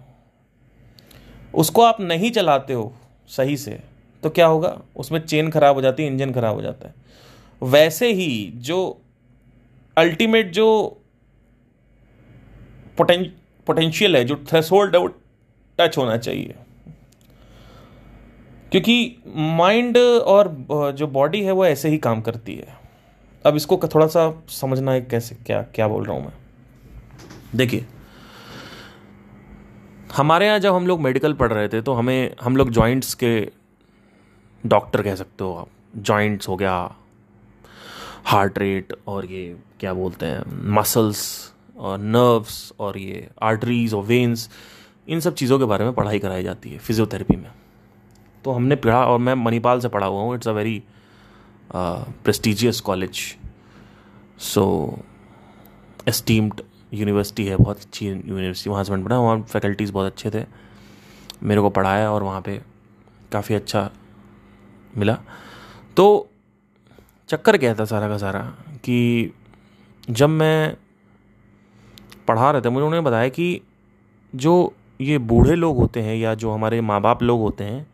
उसको 1.55 1.81
आप 1.81 2.01
नहीं 2.01 2.31
चलाते 2.31 2.73
हो 2.73 2.97
सही 3.27 3.57
से 3.57 3.96
तो 4.27 4.31
क्या 4.31 4.45
होगा? 4.47 4.77
उसमें 4.95 5.19
चेन 5.19 5.49
खराब 5.49 5.75
हो 5.75 5.81
जाती 5.81 6.03
है 6.03 6.09
इंजन 6.09 6.31
खराब 6.33 6.55
हो 6.55 6.61
जाता 6.61 6.87
है। 6.87 6.93
वैसे 7.61 8.11
ही 8.13 8.51
जो 8.55 8.77
अल्टीमेट 9.97 10.51
जो 10.51 10.67
पोटेंशियल 12.97 14.15
है, 14.15 14.23
जो 14.23 14.35
थ्रेसोल्ड 14.49 14.95
है, 14.95 15.01
वो 15.01 15.07
टच 15.79 15.97
होना 15.97 16.17
चाहिए। 16.17 16.55
क्योंकि 18.71 19.15
माइंड 19.57 19.97
और 19.97 20.47
जो 20.71 21.07
बॉडी 21.07 21.41
है, 21.43 21.51
वो 21.51 21.65
ऐसे 21.65 21.89
ही 21.89 21.97
काम 21.97 22.21
करती 22.21 22.55
है। 22.55 22.75
अब 23.45 23.55
इसको 23.55 23.79
थोड़ा 23.85 24.07
सा 24.07 24.31
समझना 24.51 24.91
है, 24.91 25.01
कैसे, 25.01 25.35
क्या 25.45 25.61
क्या 25.75 25.87
बोल 25.87 26.05
रहा 26.05 26.15
हूँ 26.15 26.25
मैं। 26.25 26.33
देखिए, 27.55 27.85
हमारे 30.15 30.45
यहाँ 30.47 30.59
जब 30.59 30.73
हम 30.73 30.87
लोग 30.87 31.01
मेडिकल 31.01 31.33
पढ़ 31.33 31.53
रहे 31.53 31.67
थे 31.67 31.81
तो 31.81 31.93
हमें, 31.93 32.35
हम 32.41 32.57
लोग 32.57 32.69
जॉइंट्स 32.71 33.13
के 33.13 33.39
डॉक्टर 34.67 35.01
कह 35.01 35.15
सकते 35.15 35.43
हो 35.43 35.53
आप 35.55 35.67
जॉइंट्स 35.95 36.47
हो 36.47 36.55
गया 36.55 36.73
हार्ट 38.25 38.57
रेट 38.59 38.93
और 39.07 39.25
ये 39.25 39.57
क्या 39.79 39.93
बोलते 39.93 40.25
हैं 40.25 40.43
मसल्स 40.75 41.21
और 41.77 41.97
नर्व्स 41.99 42.73
और 42.79 42.97
ये 42.97 43.27
आर्टरीज 43.43 43.93
और 43.93 44.03
वेन्स 44.03 44.49
इन 45.07 45.19
सब 45.19 45.33
चीज़ों 45.35 45.59
के 45.59 45.65
बारे 45.65 45.85
में 45.85 45.93
पढ़ाई 45.93 46.19
कराई 46.19 46.43
जाती 46.43 46.69
है 46.69 46.77
फिजियोथेरेपी 46.77 47.35
में। 47.35 47.49
तो 48.45 48.51
हमने 48.51 48.75
पढ़ा 48.75 49.03
और 49.05 49.19
मैं 49.19 49.33
मणिपाल 49.35 49.79
से 49.79 49.87
पढ़ा 49.89 50.07
हुआ 50.07 50.21
हूँ 50.21 50.35
it's 50.35 50.47
a 50.47 50.51
very 50.51 50.81
prestigious 51.71 52.79
college 52.81 53.19
so 54.39 54.65
esteemed 56.07 56.61
university 56.93 57.45
है, 57.45 57.55
बहुत 57.57 57.77
अच्छी 57.77 58.07
यूनिवर्सिटी 58.07 58.69
वहाँ 58.69 58.83
से 58.83 58.91
मैंने 58.91 59.03
पढ़ा, 59.05 59.17
वहाँ 59.17 59.41
फैकल्टीज़ 59.43 59.91
बहुत 59.91 60.11
अच्छे 60.11 60.29
थे। 60.31 60.45
मेरे 61.43 61.61
को 61.61 61.69
पढ़ाया 61.69 62.11
और 62.11 62.23
वहाँ 62.23 62.41
पे 62.41 62.59
काफ़ी 63.31 63.55
अच्छा 63.55 63.89
मिला। 64.97 65.17
तो 65.97 66.27
चक्कर 67.29 67.57
क्या 67.57 67.73
था 67.75 67.85
सारा 67.85 68.07
का 68.07 68.17
सारा 68.17 68.39
कि 68.83 69.33
जब 70.09 70.29
मैं 70.29 70.77
पढ़ा 72.27 72.51
रहे 72.51 72.61
थे, 72.61 72.69
मुझे 72.69 72.85
उन्होंने 72.85 73.05
बताया 73.05 73.29
कि 73.29 73.61
जो 74.33 74.73
ये 75.01 75.17
बूढ़े 75.17 75.55
लोग 75.55 75.77
होते 75.77 76.01
हैं 76.01 76.15
या 76.15 76.33
जो 76.33 76.51
हमारे 76.51 76.81
माँ 76.81 77.01
बाप 77.01 77.23
लोग 77.23 77.41
होते 77.41 77.63
हैं, 77.63 77.85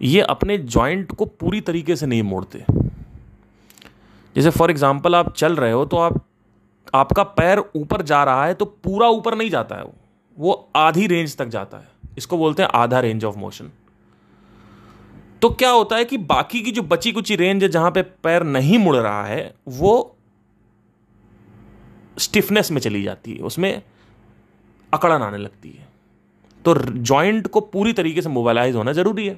ये 0.00 0.20
अपने 0.20 0.58
जॉइंट 0.58 1.12
को 1.12 1.24
पूरी 1.24 1.60
तरीके 1.60 1.96
से 1.96 2.06
नहीं 2.06 2.22
मोड़ते। 2.22 2.64
जैसे 4.36 4.50
फॉर 4.50 4.70
एग्जांपल 4.70 5.14
आप 5.14 5.32
चल 5.34 5.56
रहे 5.56 5.72
हो 5.72 5.84
तो 5.84 5.96
आप, 5.96 6.24
आपका 6.94 7.22
पैर 7.22 7.58
ऊपर 7.76 8.02
जा 8.02 8.22
रहा 8.24 8.44
है 8.46 8.54
तो 8.54 8.64
पूरा 8.64 9.08
ऊपर 9.08 9.34
नहीं 9.34 9.50
जाता 9.50 9.76
है 9.76 9.84
वो। 9.84 9.94
वो 10.38 10.68
आधी 10.76 11.06
रेंज 11.06 11.36
तक 11.36 11.46
जाता 11.46 11.78
है। 11.78 11.88
इसको 12.18 12.38
बोलते 12.38 12.62
हैं 12.62 12.68
आधा 12.74 13.00
रेंज 13.00 13.24
ऑफ़ 13.24 13.36
मोशन 13.36 13.70
तो 15.44 15.48
क्या 15.50 15.70
होता 15.70 15.96
है 15.96 16.04
कि 16.04 16.16
बाकी 16.18 16.60
की 16.62 16.70
जो 16.72 16.82
बची 16.82 17.10
कुची 17.12 17.36
रेंज 17.36 17.62
है 17.62 17.68
जहाँ 17.68 17.90
पे 17.90 18.02
पैर 18.02 18.42
नहीं 18.42 18.78
मुड़ 18.78 18.94
रहा 18.96 19.24
है, 19.26 19.54
वो 19.68 20.16
स्टिफनेस 22.16 22.70
में 22.70 22.80
चली 22.80 23.02
जाती 23.02 23.32
है, 23.32 23.40
उसमें 23.40 23.82
अकड़न 24.92 25.22
आने 25.22 25.38
लगती 25.38 25.70
है। 25.70 25.88
तो 26.64 26.74
जॉइंट 26.74 27.46
को 27.46 27.60
पूरी 27.60 27.92
तरीके 27.92 28.22
से 28.22 28.28
मोबाइलाइज 28.28 28.76
होना 28.76 28.92
ज़रूरी 28.92 29.26
है। 29.26 29.36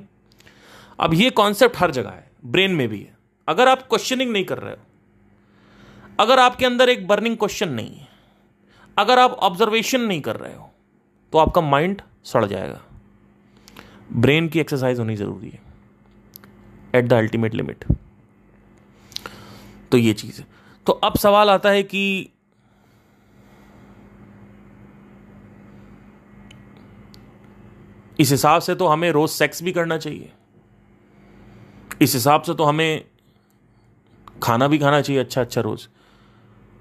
अब 1.01 1.15
ये 1.15 1.31
कॉन्सेप्ट 1.33 1.77
हर 1.79 1.91
जगह 1.91 2.11
है 2.11 2.31
ब्रेन 2.47 2.75
में 2.75 2.89
भी 2.89 3.01
है। 3.01 3.17
अगर 3.49 3.69
आप 3.69 3.83
क्वेश्चनिंग 3.83 4.33
नहीं 4.33 4.45
कर 4.45 4.59
रहे 4.59 4.73
हो, 4.73 4.83
अगर 6.21 6.39
आपके 6.39 6.67
अंदर 6.67 6.89
एक 6.89 7.07
बर्निंग 7.09 7.37
क्वेश्चन 7.37 7.73
नहीं 7.73 7.97
है, 7.97 8.09
अगर 8.97 9.19
आप 9.19 9.39
ऑब्जर्वेशन 9.43 10.01
नहीं 10.01 10.21
कर 10.21 10.37
रहे 10.37 10.55
हो 10.55 10.71
तो 11.33 11.39
आपका 11.39 11.61
माइंड 11.61 12.03
सड़ 12.25 12.45
जाएगा। 12.47 12.81
ब्रेन 14.13 14.49
की 14.49 14.61
एक्सरसाइज 14.61 14.99
होनी 14.99 15.17
ज़रूरी 15.17 15.51
है। 15.51 15.65
एट 16.95 17.05
द 17.05 17.13
अल्टीमेट 17.13 17.55
लिमिट 17.55 17.85
तो 19.93 19.99
ये 19.99 20.13
चीज़ 20.13 20.41
है। 20.41 20.47
तो 20.87 20.93
अब 20.93 21.17
सवाल 21.17 21.51
आता 21.51 21.71
है 21.71 21.83
कि 21.83 22.31
इस 28.21 28.31
हिसाब 28.31 28.61
से 28.61 28.75
तो 28.75 28.87
हमें 28.87 29.11
रोज 29.11 29.31
सेक्स 29.31 29.63
भी 29.63 29.73
करना 29.73 29.99
चाहिए। 29.99 30.33
इस 32.03 32.15
हिसाब 32.15 32.43
से 32.43 32.55
तो 32.55 32.65
हमें 32.65 33.05
खाना 34.43 34.69
भी 34.69 34.79
खाना 34.79 35.01
चाहिए 35.01 35.21
अच्छा 35.21 35.41
अच्छा 35.41 35.61
रोज। 35.61 35.89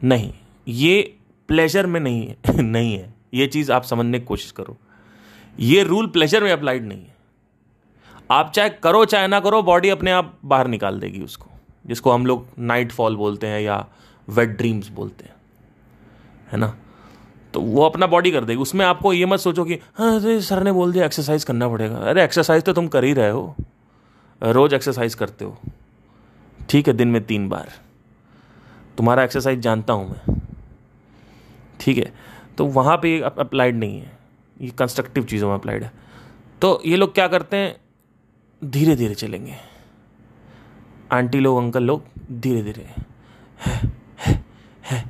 नहीं, 0.02 0.34
ये 0.68 1.18
प्लेजर 1.48 1.86
में 1.86 2.00
नहीं 2.00 2.28
है 2.28 2.62
नहीं 2.62 2.98
है। 2.98 3.14
ये 3.34 3.48
चीज़ 3.48 3.72
आप 3.72 3.84
समझने 3.84 4.20
की 4.20 4.26
कोशिश 4.26 4.52
करो। 4.52 4.78
ये 5.60 5.84
रूल 5.84 6.08
प्लेजर 6.08 6.44
में 6.44 6.52
अप्लाइड 6.52 6.86
नहीं 6.86 7.02
है। 7.02 7.15
आप 8.30 8.52
चाहे 8.52 8.70
करो, 8.84 9.04
चाहे 9.06 9.28
ना 9.28 9.40
करो 9.40 9.62
बॉडी 9.62 9.90
अपने 9.90 10.12
आप 10.12 10.38
बाहर 10.46 10.68
निकाल 10.68 11.00
देगी 11.00 11.22
उसको, 11.22 11.50
जिसको 11.86 12.12
हम 12.12 12.26
लोग 12.26 12.48
नाइट 12.60 12.92
फॉल 12.92 13.16
बोलते 13.16 13.48
हैं 13.48 13.62
या 13.62 13.86
वेट 14.28 14.50
ड्रीम्स 14.50 14.90
बोलते 14.90 15.26
हैं, 15.26 15.34
है 16.52 16.58
ना? 16.58 16.74
तो 17.54 17.62
वो 17.62 17.84
अपना 17.86 18.08
बॉडी 18.08 18.32
कर 18.32 18.44
देगी। 18.44 18.62
उसमें 18.62 18.86
आपको 18.86 19.14
ये 19.14 19.26
मत 19.26 19.40
सोचो 19.40 19.64
कि 19.66 19.80
हाँ 19.98 20.16
अरे, 20.16 20.40
सर 20.42 20.64
ने 20.64 20.72
बोल 20.72 20.94
दिया 20.94 21.06
एक्सरसाइज 21.06 21.44
करना 21.44 21.70
पड़ेगा। 21.70 21.98
अरे 22.00 22.24
एक्सरसाइज 22.24 22.64
तो 22.64 22.74
तुम 22.74 22.88
कर 22.88 23.04
ही 23.04 23.14
रहे 23.14 23.30
हो। 23.30 23.56
रोज 24.42 24.74
एक्सरसाइज 24.74 25.16
करते 25.16 25.46
हो। 25.46 25.58
ठीक 26.70 26.88
है, 26.88 26.94
दिन 26.94 27.08
में 27.08 27.24
तीन 27.24 27.48
बार। 27.50 27.72
तुम्हारा 28.98 29.24
एक्सरसाइज 29.24 29.60
जानता 29.60 29.94
हूँ 29.94 30.10
मैं। 30.10 30.38
ठीक 31.80 31.98
है? 31.98 32.12
तो 32.58 32.66
वहाँ 32.66 32.98
पे 32.98 33.20
अप्लाइड 33.22 33.76
नहीं 33.76 34.00
है। 34.00 34.12
ये 34.62 34.70
कंस्ट्रक्टिव 34.70 35.24
चीज़ों 35.24 35.50
में 35.50 35.56
अप्लाइड 35.56 35.84
है। 35.84 35.92
तो 36.62 36.82
ये 36.86 36.96
लोग 36.96 37.14
क्या 37.14 37.28
करते 37.28 37.58
हैं? 37.58 37.76
धीरे 38.62 38.96
धीरे 38.96 39.16
चलेंगे। 39.16 39.56
आंटी 41.12 41.40
लोग 41.40 41.58
अंकल 41.58 41.84
लोग 41.84 42.04
धीरे 42.32 42.62
धीरे 42.64 42.84
है, 43.60 43.76
है, 44.86 45.04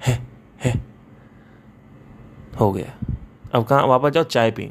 है, 0.00 0.18
है 0.60 0.72
हो। 2.60 2.70
गया। 2.72 2.94
अब 3.54 3.64
कहाँ 3.64 3.86
वापस 3.86 4.10
जाओ 4.10 4.24
चाय 4.24 4.50
पी 4.50 4.70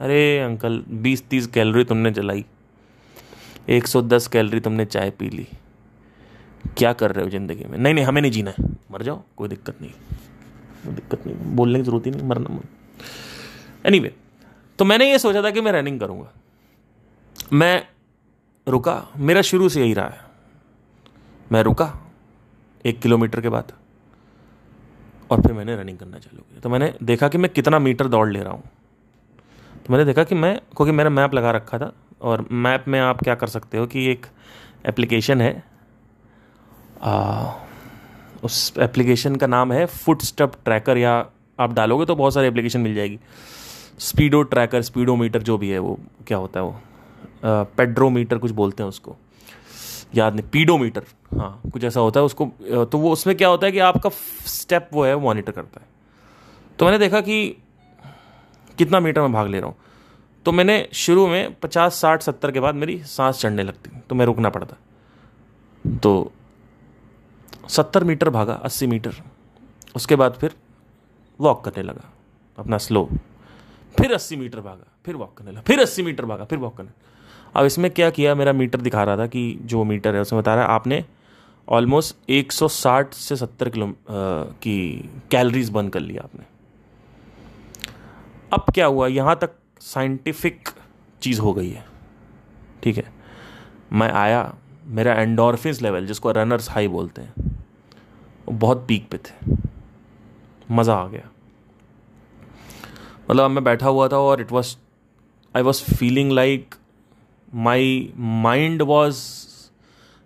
अरे 0.00 0.38
अंकल 0.38 0.82
बीस 0.88 1.22
तीस 1.28 1.46
कैलोरी 1.46 1.84
तुमने 1.84 2.10
जलाई। 2.10 2.44
एक 3.68 3.86
सौ 3.86 4.02
दस 4.02 4.26
कैलोरी 4.26 4.60
तुमने 4.60 4.84
चाय 4.84 5.10
पी 5.10 5.28
ली। 5.30 5.46
क्या 6.76 6.92
कर 6.92 7.12
रहे 7.12 7.24
हो 7.24 7.30
ज़िंदगी 7.30 7.64
में? 7.64 7.78
नहीं 7.78 7.94
नहीं 7.94 8.04
हमें 8.04 8.20
नहीं 8.22 8.32
जीना 8.32 8.50
है। 8.58 8.64
मर 8.92 9.02
जाओ 9.02 9.22
कोई 9.36 9.48
दिक्कत 9.48 9.80
नहीं। 9.80 9.90
कोई 10.84 10.94
दिक्कत 10.94 11.26
नहीं। 11.26 11.36
बोलने 11.56 11.78
की 11.78 11.84
ज़रूरत 11.84 12.06
ही 12.06 12.10
नहीं 12.10 12.28
मरना 12.28 12.60
एनी 13.86 13.98
anyway, 13.98 14.12
तो 14.78 14.84
मैंने 14.84 15.10
ये 15.10 15.18
सोचा 15.18 15.42
था 15.42 15.50
कि 15.50 15.60
मैं 15.60 15.72
रनिंग 15.72 16.00
करूँगा। 16.00 16.32
मैं 17.52 17.86
रुका। 18.66 19.02
मेरा 19.16 19.42
शुरू 19.42 19.68
से 19.68 19.80
यही 19.80 19.94
रहा 19.94 20.06
है। 20.06 20.20
मैं 21.52 21.62
रुका 21.62 21.92
एक 22.84 23.00
किलोमीटर 23.00 23.40
के 23.40 23.48
बाद 23.48 23.72
और 25.30 25.40
फिर 25.42 25.52
मैंने 25.52 25.76
रनिंग 25.76 25.98
करना 25.98 26.18
चालू 26.18 26.40
किया। 26.40 26.60
तो 26.60 26.68
मैंने 26.68 26.92
देखा 27.02 27.28
कि 27.28 27.38
मैं 27.38 27.50
कितना 27.50 27.78
मीटर 27.78 28.08
दौड़ 28.08 28.28
ले 28.30 28.40
रहा 28.40 28.52
हूँ। 28.52 28.62
तो 29.76 29.92
मैंने 29.92 30.04
देखा 30.04 30.24
कि 30.24 30.34
मैं 30.34 30.56
क्योंकि 30.76 30.92
मैंने 30.92 31.10
मैप 31.10 31.34
लगा 31.34 31.50
रखा 31.50 31.78
था 31.78 31.92
और 32.20 32.46
मैप 32.52 32.84
में 32.88 32.98
आप 33.00 33.22
क्या 33.22 33.34
कर 33.34 33.46
सकते 33.46 33.78
हो 33.78 33.86
कि 33.86 34.06
एक 34.10 34.26
एप्लीकेशन 34.86 35.40
है। 35.40 35.62
आ, 37.02 37.52
उस 38.44 38.72
एप्लीकेशन 38.78 39.36
का 39.36 39.46
नाम 39.46 39.72
है 39.72 39.84
फुट 39.86 40.22
स्टेप 40.22 40.52
ट्रैकर 40.64 40.98
या 40.98 41.14
आप 41.60 41.72
डालोगे 41.72 42.06
तो 42.06 42.14
बहुत 42.16 42.34
सारी 42.34 42.48
एप्लीकेशन 42.48 42.80
मिल 42.80 42.94
जाएगी। 42.94 43.18
स्पीडो 43.98 44.42
ट्रैकर 44.42 44.82
स्पीडोमीटर 44.82 45.42
जो 45.42 45.58
भी 45.58 45.70
है 45.70 45.78
वो 45.78 45.98
क्या 46.26 46.38
होता 46.38 46.60
है 46.60 46.66
वो? 46.66 46.80
पेड्रोमीटर 47.44 48.38
कुछ 48.38 48.50
बोलते 48.52 48.82
हैं 48.82 48.88
उसको। 48.88 49.16
याद 50.14 50.34
नहीं, 50.34 50.48
पीडोमीटर 50.48 51.04
हाँ 51.32 51.60
कुछ 51.72 51.84
ऐसा 51.84 52.00
होता 52.00 52.20
है 52.20 52.26
उसको 52.26 52.46
तो 52.84 52.98
वो 52.98 53.12
उसमें 53.12 53.36
क्या 53.36 53.48
होता 53.48 53.66
है 53.66 53.72
कि 53.72 53.78
आपका 53.80 54.10
स्टेप 54.46 54.88
वो 54.92 55.04
है, 55.04 55.16
मॉनिटर 55.16 55.52
करता 55.52 55.80
है। 55.80 55.86
तो 56.78 56.84
मैंने 56.84 56.98
देखा 56.98 57.20
कि 57.20 57.56
कितना 58.78 59.00
मीटर 59.00 59.20
में 59.20 59.32
भाग 59.32 59.48
ले 59.48 59.60
रहा 59.60 59.68
हूँ। 59.68 59.76
तो 60.46 60.52
मैंने 60.52 60.88
शुरू 60.94 61.26
में 61.26 61.54
पचास, 61.54 61.94
साठ, 61.94 62.22
सत्तर 62.22 62.50
के 62.50 62.60
बाद 62.60 62.74
मेरी 62.74 62.98
सांस 63.04 63.40
चढ़ने 63.40 63.62
लगती 63.62 63.90
तो 64.08 64.14
मैं 64.14 64.26
रुकना 64.26 64.50
पड़ता। 64.50 64.76
तो 66.02 66.32
सत्तर 67.68 68.04
मीटर 68.04 68.30
भागा, 68.30 68.54
अस्सी 68.54 68.86
मीटर, 68.86 69.22
उसके 69.96 70.16
बाद 70.16 70.34
फिर 70.34 70.54
वॉक 71.38 71.64
करने 71.64 71.82
लगा, 71.82 72.10
अपना 72.58 72.78
स्लो। 72.78 73.08
फिर 73.94 74.12
अस्सी 74.14 74.36
मीटर 74.36 74.60
भागा, 74.60 74.92
फिर 75.06 75.16
वॉक 75.16 75.36
करने 75.36 75.50
लगा, 75.50 75.60
फिर 75.60 75.80
अस्सी 75.80 76.02
मीटर 76.02 76.24
भागा, 76.24 76.44
फिर 76.44 76.58
वॉक 76.58 76.76
करने 76.76 76.90
अब 77.54 77.64
इसमें 77.66 77.90
क्या 77.90 78.08
किया, 78.10 78.34
मेरा 78.34 78.52
मीटर 78.52 78.80
दिखा 78.80 79.02
रहा 79.04 79.16
था 79.16 79.26
कि 79.26 79.58
जो 79.62 79.84
मीटर 79.84 80.14
है, 80.14 80.20
उसमें 80.20 80.40
बता 80.42 80.54
रहा 80.54 80.64
है, 80.64 80.70
आपने 80.70 81.04
ऑलमोस्ट 81.68 82.30
160 82.30 83.14
से 83.14 83.36
70 83.36 83.68
किलो 83.70 83.94
की 84.62 85.10
कैलोरीज 85.30 85.70
बर्न 85.70 85.88
कर 85.88 86.00
लिया 86.00 86.22
आपने। 86.22 86.44
अब 88.52 88.64
क्या 88.74 88.86
हुआ, 88.86 89.06
यहाँ 89.08 89.36
तक 89.36 89.54
साइंटिफिक 89.80 90.68
चीज़ 91.22 91.40
हो 91.40 91.52
गई 91.54 91.70
है, 91.70 91.84
ठीक 92.82 92.96
है? 92.96 93.12
मैं 93.92 94.10
आया, 94.12 94.54
मेरा 94.86 95.14
एंडोरफिन 95.14 95.74
लेवल 95.82 96.06
जिसको 96.06 96.30
रनर्स 96.32 96.70
हाई 96.70 96.88
बोलते 96.88 97.22
हैं, 97.22 97.32
वो 98.46 98.52
बहुत 98.52 98.84
पीक 98.88 99.08
पे 99.10 99.18
थे। 99.18 99.56
मज़ा 100.70 100.94
आ 100.94 101.06
गया। 101.08 101.28
मतलब 103.30 103.50
मैं 103.50 103.64
बैठा 103.64 103.88
हुआ 103.88 104.08
था 104.08 104.18
और 104.18 104.40
it 104.40 104.52
was 104.52 104.76
I 105.54 105.62
was 105.62 105.82
feeling 105.94 106.32
like 106.32 106.74
my 107.54 108.10
mind 108.44 108.82
was, 108.82 109.70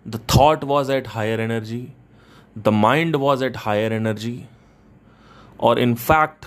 the 0.05 0.17
thought 0.33 0.63
was 0.63 0.89
at 0.89 1.07
higher 1.07 1.39
energy, 1.39 1.93
the 2.63 2.71
mind 2.73 3.15
was 3.17 3.41
at 3.41 3.57
higher 3.65 3.91
energy, 3.93 4.37
और 5.59 5.79
इनफैक्ट 5.79 6.45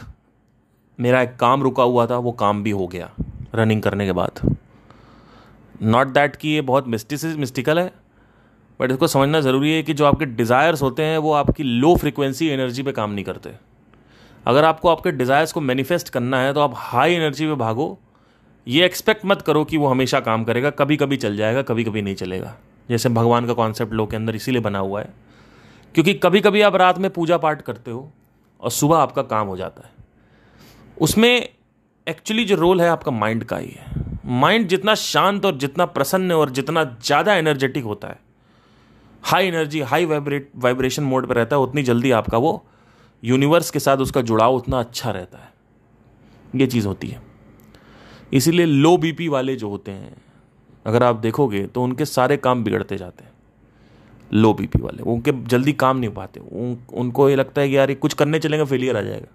मेरा 0.99 1.21
एक 1.23 1.37
काम 1.37 1.63
रुका 1.63 1.83
हुआ 1.85 2.07
था, 2.07 2.17
वो 2.19 2.33
काम 2.35 2.63
भी 2.63 2.71
हो 2.71 2.87
गया 2.87 3.11
रनिंग 3.55 3.83
करने 3.83 4.07
के 4.07 4.13
बाद। 4.13 4.41
नॉट 5.83 6.09
दैट 6.09 6.37
कि 6.37 6.49
ये 6.49 6.61
बहुत 6.63 6.87
मिस्टिस 6.89 7.25
मिस्टिकल 7.25 7.79
है 7.79 7.91
बट 8.81 8.91
इसको 8.91 9.07
समझना 9.07 9.41
ज़रूरी 9.41 9.73
है 9.73 9.83
कि 9.83 9.95
जो 9.95 10.05
आपके 10.07 10.25
डिज़ायर्स 10.27 10.83
होते 10.83 11.03
हैं, 11.03 11.19
वो 11.19 11.33
आपकी 11.33 11.63
लो 11.63 11.95
फ्रिक्वेंसी 11.97 12.49
एनर्जी 12.49 12.83
पे 12.83 12.93
काम 12.93 13.11
नहीं 13.11 13.25
करते। 13.25 13.51
अगर 14.47 14.65
आपको 14.65 14.89
आपके 14.89 15.11
डिज़ायर्स 15.13 15.53
को 15.53 15.61
मैनिफेस्ट 15.61 16.09
करना 16.09 16.41
है 16.41 16.53
तो 16.55 16.61
आप 16.61 16.73
हाई 16.77 17.15
एनर्जी 17.15 17.47
पे 17.47 17.55
भागो 17.57 17.99
ये 18.67 18.85
एक्सपेक्ट 18.87 19.25
मत 19.27 19.43
करो 19.43 19.65
कि 19.65 19.77
वो 19.77 19.87
हमेशा 19.87 20.21
काम 20.21 20.45
करेगा 20.45 20.71
कभी 20.73 20.97
कभी 20.97 21.17
चल 21.17 21.37
जाएगा 21.37 21.63
कभी 21.63 21.85
कभी 21.85 22.03
नहीं 22.03 22.15
चलेगा। 22.15 22.55
जैसे 22.89 23.09
भगवान 23.11 23.47
का 23.47 23.53
कॉन्सेप्ट 23.55 23.93
लोग 23.93 24.11
के 24.11 24.17
अंदर 24.17 24.37
इसीलिए 24.37 24.61
बना 24.61 24.79
हुआ 24.79 25.01
है, 25.01 25.13
क्योंकि 25.95 26.15
कभी 26.15 26.41
कभी 26.41 26.61
आप 26.61 26.77
रात 26.77 26.99
में 26.99 27.11
पूजा 27.11 27.39
पाठ 27.39 27.63
करते 27.63 27.91
हो 27.91 28.11
और 28.61 28.71
सुबह 28.71 28.97
आपका 28.97 29.23
काम 29.25 29.47
हो 29.47 29.57
जाता 29.57 29.87
है। 29.87 29.91
उसमें 30.97 31.49
एक्चुअली 32.07 32.45
जो 32.45 32.57
रोल 32.57 32.81
है 32.81 32.89
आपका 32.89 33.11
माइंड 33.13 33.45
का 33.45 33.57
ही 33.57 33.71
है। 33.71 33.91
माइंड 34.27 34.69
जितना 34.69 34.95
शांत 34.97 35.45
और 35.47 35.57
जितना 35.57 35.85
प्रसन्न 35.89 36.33
और 36.33 36.51
जितना 36.51 36.85
ज़्यादा 36.85 37.35
एनर्जेटिक 37.35 37.85
होता 37.85 38.09
है 38.09 38.19
high 39.25 39.47
energy 39.47 39.81
high 39.83 40.05
vibrate 40.05 40.51
vibration 40.57 41.03
mode 41.05 41.27
पर 41.27 41.37
रहता 41.37 41.57
है, 41.57 41.63
उतनी 41.63 41.83
जल्दी 41.83 42.11
आपका 42.13 42.39
वो 42.39 42.65
यूनिवर्स 43.23 43.71
के 43.71 43.79
साथ 43.79 43.97
उसका 43.99 44.23
जुड़ाव 44.23 44.55
उतना 44.55 44.81
अच्छा 44.81 45.11
रहता 45.11 45.39
है। 45.39 45.53
ये 46.55 46.67
चीज़ 46.67 46.87
होती 46.87 47.09
है। 47.09 47.21
इसीलिए 48.33 48.67
लो 48.67 48.97
बीपी 48.97 49.29
वाले 49.29 49.57
जो 49.57 49.69
होते 49.69 49.91
हैं 49.91 50.17
अगर 50.87 51.03
आप 51.03 51.17
देखोगे 51.19 51.67
तो 51.67 51.83
उनके 51.83 52.05
सारे 52.05 52.37
काम 52.39 52.65
बिगड़ते 52.65 52.97
जाते 52.97 53.25
हैं। 53.25 53.31
लो 54.31 54.53
बीपी 54.55 54.81
वाले 54.83 55.03
उनके 55.05 55.33
जल्दी 55.33 55.73
काम 55.75 55.97
नहीं 55.97 56.11
पाते। 56.11 56.41
उन, 56.41 56.77
उनको 56.93 57.29
ये 57.31 57.37
लगता 57.37 57.61
है 57.61 57.69
कि 57.69 57.77
यार 57.77 57.91
ये 57.91 57.95
कुछ 57.97 58.15
करने 58.15 58.39
चलेंगे 58.39 58.65
फेलियर 58.67 58.97
आ 58.97 59.01
जाएगा। 59.03 59.27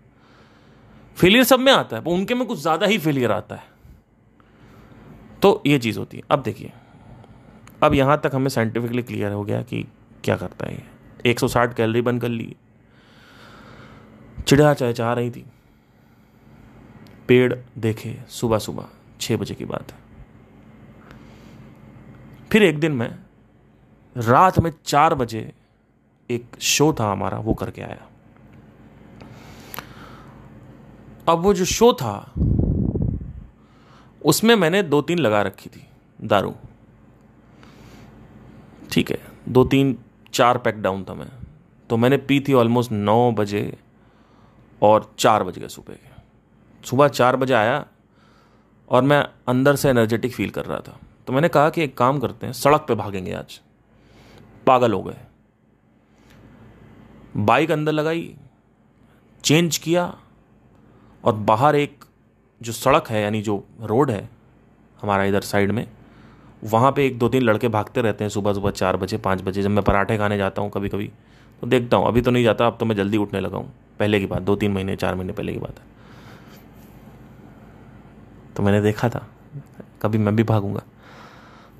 फेलियर 1.17 1.43
सब 1.43 1.59
में 1.59 1.71
आता 1.71 1.95
है 1.95 2.01
पर 2.03 2.11
उनके 2.11 2.35
में 2.35 2.45
कुछ 2.47 2.59
ज़्यादा 2.59 2.85
ही 2.85 2.97
फेलियर 2.97 3.31
आता 3.31 3.55
है। 3.55 3.75
तो 5.41 5.61
ये 5.67 5.79
चीज़ 5.79 5.99
होती 5.99 6.17
है। 6.17 6.23
अब 6.31 6.43
देखिए 6.43 6.71
अब 7.83 7.93
यहाँ 7.93 8.19
तक 8.23 8.35
हमें 8.35 8.49
साइंटिफिकली 8.49 9.01
क्लियर 9.03 9.31
हो 9.31 9.43
गया 9.43 9.61
कि 9.63 9.85
क्या 10.23 10.35
करता 10.37 10.65
है 10.65 10.73
ये। 10.73 10.83
160 11.25 11.73
कैलोरी 11.73 12.01
बंद 12.01 12.21
कर 12.21 12.29
ली 12.29 12.55
चिड़िया 14.39 14.73
चाहे 14.73 14.93
चाह 14.93 15.13
रही 15.13 15.29
थी। 15.31 15.45
पेड़ 17.27 17.53
देखे 17.77 18.17
सुबह 18.29 18.57
सुबह 18.57 18.85
छः 19.21 19.37
बजे 19.37 19.55
की 19.55 19.65
बात 19.65 19.91
है। 19.91 19.97
फिर 22.51 22.63
एक 22.63 22.79
दिन 22.79 22.91
मैं 22.91 23.19
रात 24.17 24.59
में 24.59 24.73
चार 24.85 25.15
बजे 25.15 25.53
एक 26.29 26.55
शो 26.59 26.95
था 26.99 27.11
हमारा, 27.11 27.37
वो 27.37 27.53
करके 27.53 27.81
आया। 27.81 28.07
अब 31.29 31.39
वो 31.39 31.53
जो 31.53 31.65
शो 31.65 31.93
था, 31.93 32.33
उसमें 34.25 34.55
मैंने 34.55 34.83
दो 34.83 35.01
तीन 35.01 35.19
लगा 35.19 35.41
रखी 35.41 35.69
थी, 35.69 35.87
दारू। 36.21 36.55
ठीक 38.91 39.11
है, 39.11 39.19
दो 39.49 39.63
तीन, 39.63 39.97
चार 40.33 40.57
पैक 40.57 40.81
डाउन 40.81 41.03
था 41.03 41.13
मैं। 41.13 41.31
तो 41.89 41.97
मैंने 41.97 42.17
पी 42.17 42.39
थी 42.39 42.53
ऑलमोस्ट 42.53 42.91
नौ 42.91 43.31
बजे 43.31 43.77
और 44.81 45.13
चार 45.19 45.43
बज 45.43 45.59
गए 45.59 45.67
सुबह 45.67 45.93
के। 45.93 46.16
सुबह 46.83 47.07
चार 47.07 47.35
बजे 47.35 47.53
आया 47.53 47.85
और 48.89 49.03
मैं 49.03 49.23
अंदर 49.47 49.75
से 49.75 49.89
एनर्जेटिक 49.89 50.33
फील 50.33 50.49
कर 50.49 50.65
रहा 50.65 50.79
था। 50.79 50.99
तो 51.27 51.33
मैंने 51.33 51.47
कहा 51.47 51.69
कि 51.69 51.83
एक 51.83 51.97
काम 51.97 52.19
करते 52.19 52.45
हैं, 52.45 52.53
सड़क 52.53 52.85
पे 52.87 52.95
भागेंगे 52.95 53.33
आज। 53.33 53.59
पागल 54.67 54.93
हो 54.93 55.01
गए। 55.03 55.17
बाइक 57.37 57.71
अंदर 57.71 57.91
लगाई 57.91 58.35
चेंज 59.43 59.77
किया 59.77 60.13
और 61.23 61.33
बाहर 61.33 61.75
एक 61.75 62.05
जो 62.61 62.71
सड़क 62.71 63.09
है, 63.09 63.21
यानी 63.21 63.41
जो 63.41 63.63
रोड 63.81 64.11
है, 64.11 64.29
हमारा 65.01 65.23
इधर 65.23 65.41
साइड 65.41 65.71
में, 65.71 65.87
वहाँ 66.63 66.91
पे 66.91 67.05
एक 67.05 67.19
दो 67.19 67.29
तीन 67.29 67.43
लड़के 67.43 67.67
भागते 67.67 68.01
रहते 68.01 68.23
हैं 68.23 68.29
सुबह 68.29 68.53
सुबह 68.53 68.71
चार 68.71 68.97
बजे, 68.97 69.17
पाँच 69.17 69.41
बजे, 69.41 69.61
जब 69.61 69.69
मैं 69.69 69.83
पराठे 69.83 70.17
खाने 70.17 70.37
जाता 70.37 70.61
हूँ 70.61 70.71
कभी 70.71 70.89
कभी 70.89 71.11
तो 71.61 71.67
देखता 71.67 71.97
हूँ, 71.97 72.07
अभी 72.07 72.21
तो 72.21 72.31
नहीं 72.31 72.43
जाता, 72.43 72.67
अब 72.67 72.77
तो 72.79 72.85
मैं 72.85 72.95
जल्दी 72.95 73.17
उठने 73.17 73.39
लगा 73.39 73.57
हूँ। 73.57 73.73
पहले 73.99 74.19
की 74.19 74.25
बात, 74.25 74.41
दो 74.41 74.55
तीन 74.55 74.71
महीने, 74.71 74.95
चार 74.95 75.15
महीने 75.15 75.33
पहले 75.33 75.53
की 75.53 75.59
बात 75.59 75.79
है। 75.79 75.96
तो 78.57 78.63
मैंने 78.63 78.81
देखा 78.81 79.09
था। 79.09 79.27
कभी 80.01 80.17
मैं 80.17 80.35
भी 80.35 80.43
भागूँगा। 80.43 80.81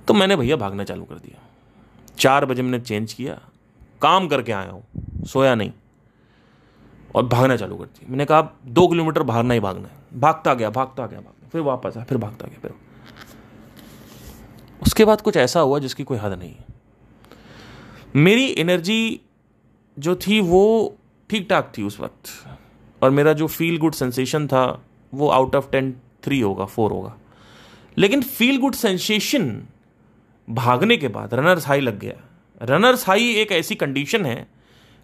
तो 0.08 0.14
मैंने 0.14 0.36
भैया 0.36 0.56
भागना 0.56 0.84
चालू 0.84 1.04
कर 1.04 1.16
दिया। 1.16 1.48
चार 2.20 2.46
बजे 2.46 2.62
मैंने 2.62 2.80
चेंज 2.80 3.14
किया। 3.14 3.42
काम 4.02 4.28
करके 4.28 4.52
आया 4.52 4.70
हूँ। 4.70 4.84
सोया 5.26 5.56
नहीं। 5.56 5.72
और 7.16 7.26
भागना 7.26 7.58
चालू 7.58 7.76
कर 7.76 7.86
दिया। 7.86 8.10
मैंने 8.10 8.26
कहा 8.26 8.42
दो 8.66 8.88
किलोमीटर 8.88 9.24
भागना 9.24 9.54
ही 9.54 9.60
भागना 9.60 9.88
है। 9.88 10.20
भागता 10.20 10.54
गया 10.54 10.70
भागता 10.70 11.08
गया, 11.08 11.20
भागता 11.20 11.50
फिर 11.50 11.62
वापस 11.62 11.98
आया, 11.98 12.06
फिर 12.06 12.18
भागता 12.18 12.48
गया, 12.48 12.60
फिर 12.60 12.72
उसके 14.82 15.06
बाद 15.06 15.22
कुछ 15.22 15.38
ऐसा 15.38 15.60
हुआ 15.60 15.80
जिसकी 15.80 16.04
कोई 16.04 16.18
हद 16.18 16.40
नहीं 16.40 16.54
है। 16.54 16.66
मेरी 18.16 18.56
एनर्जी 18.58 19.22
जो 20.00 20.16
थी 20.16 20.40
वो 20.40 20.98
ठीक 21.30 21.50
ठाक 21.50 21.74
थी 21.78 21.84
उस 21.84 22.00
वक्त। 22.00 22.50
और 23.04 23.10
मेरा 23.10 23.34
जो 23.34 23.48
फील 23.48 23.78
गुड 23.78 23.94
सेंसेशन 23.94 24.48
था, 24.48 24.84
वो 25.14 25.30
आउट 25.30 25.56
ऑफ़ 25.56 25.72
टेन 25.72 25.98
थ्री 26.28 26.40
होगा 26.40 26.66
फोर 26.66 26.92
होगा। 26.92 27.16
लेकिन 27.98 28.22
फील 28.22 28.58
गुड 28.58 28.74
सेंसेशन 28.74 29.64
भागने 30.48 30.98
के 30.98 31.08
बाद 31.08 31.34
रनर्स 31.34 31.68
हाई 31.68 31.80
लग 31.80 32.00
गया। 32.00 32.14
रनर्स 32.62 33.08
हाई 33.08 33.34
एक 33.34 33.52
ऐसी 33.52 33.76
कंडीशन 33.76 34.26
है 34.26 34.48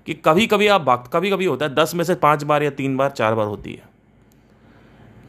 कि 0.07 0.13
कभी 0.13 0.47
कभी 0.47 0.67
आप 0.67 0.81
भाग 0.81 1.09
कभी 1.13 1.29
कभी 1.29 1.45
होता 1.45 1.65
है, 1.65 1.75
दस 1.75 1.95
में 1.95 2.03
से 2.03 2.15
पाँच 2.15 2.43
बार 2.43 2.63
या 2.63 2.69
तीन 2.69 2.97
बार, 2.97 3.11
चार 3.11 3.35
बार 3.35 3.47
होती 3.47 3.73
है। 3.73 3.83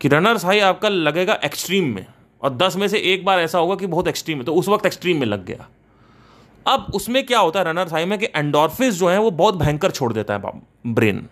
कि 0.00 0.09
रनर्स 0.09 0.44
हाई 0.44 0.61
आपका 0.61 0.88
लगेगा 0.88 1.38
एक्सट्रीम 1.44 1.94
में, 1.94 2.07
और 2.42 2.54
दस 2.54 2.76
में 2.76 2.87
से 2.88 2.98
एक 2.98 3.24
बार 3.24 3.40
ऐसा 3.40 3.59
होगा 3.59 3.74
कि 3.74 3.87
बहुत 3.87 4.09
एक्सट्रीम 4.09 4.38
है 4.38 4.44
तो 4.44 4.54
उस 4.54 4.68
वक्त 4.68 4.87
एक्सट्रीम 4.87 5.18
में 5.18 5.26
लग 5.26 5.44
गया। 5.44 5.68
अब 6.66 6.92
उसमें 6.94 7.24
क्या 7.26 7.38
होता 7.38 7.61
है 7.61 7.66
रनर्स 7.66 7.92
हाई 7.92 8.04
में 8.04 8.18
कि 8.18 8.26
एंडोर्फिस 8.26 8.94
जो 8.94 9.09
है, 9.09 9.18
वो 9.18 9.30
बहुत 9.30 9.57
भयंकर 9.57 9.90
छोड़ 9.90 10.12
देता 10.12 10.35
है 10.35 10.42
ब्रेन। 10.87 11.26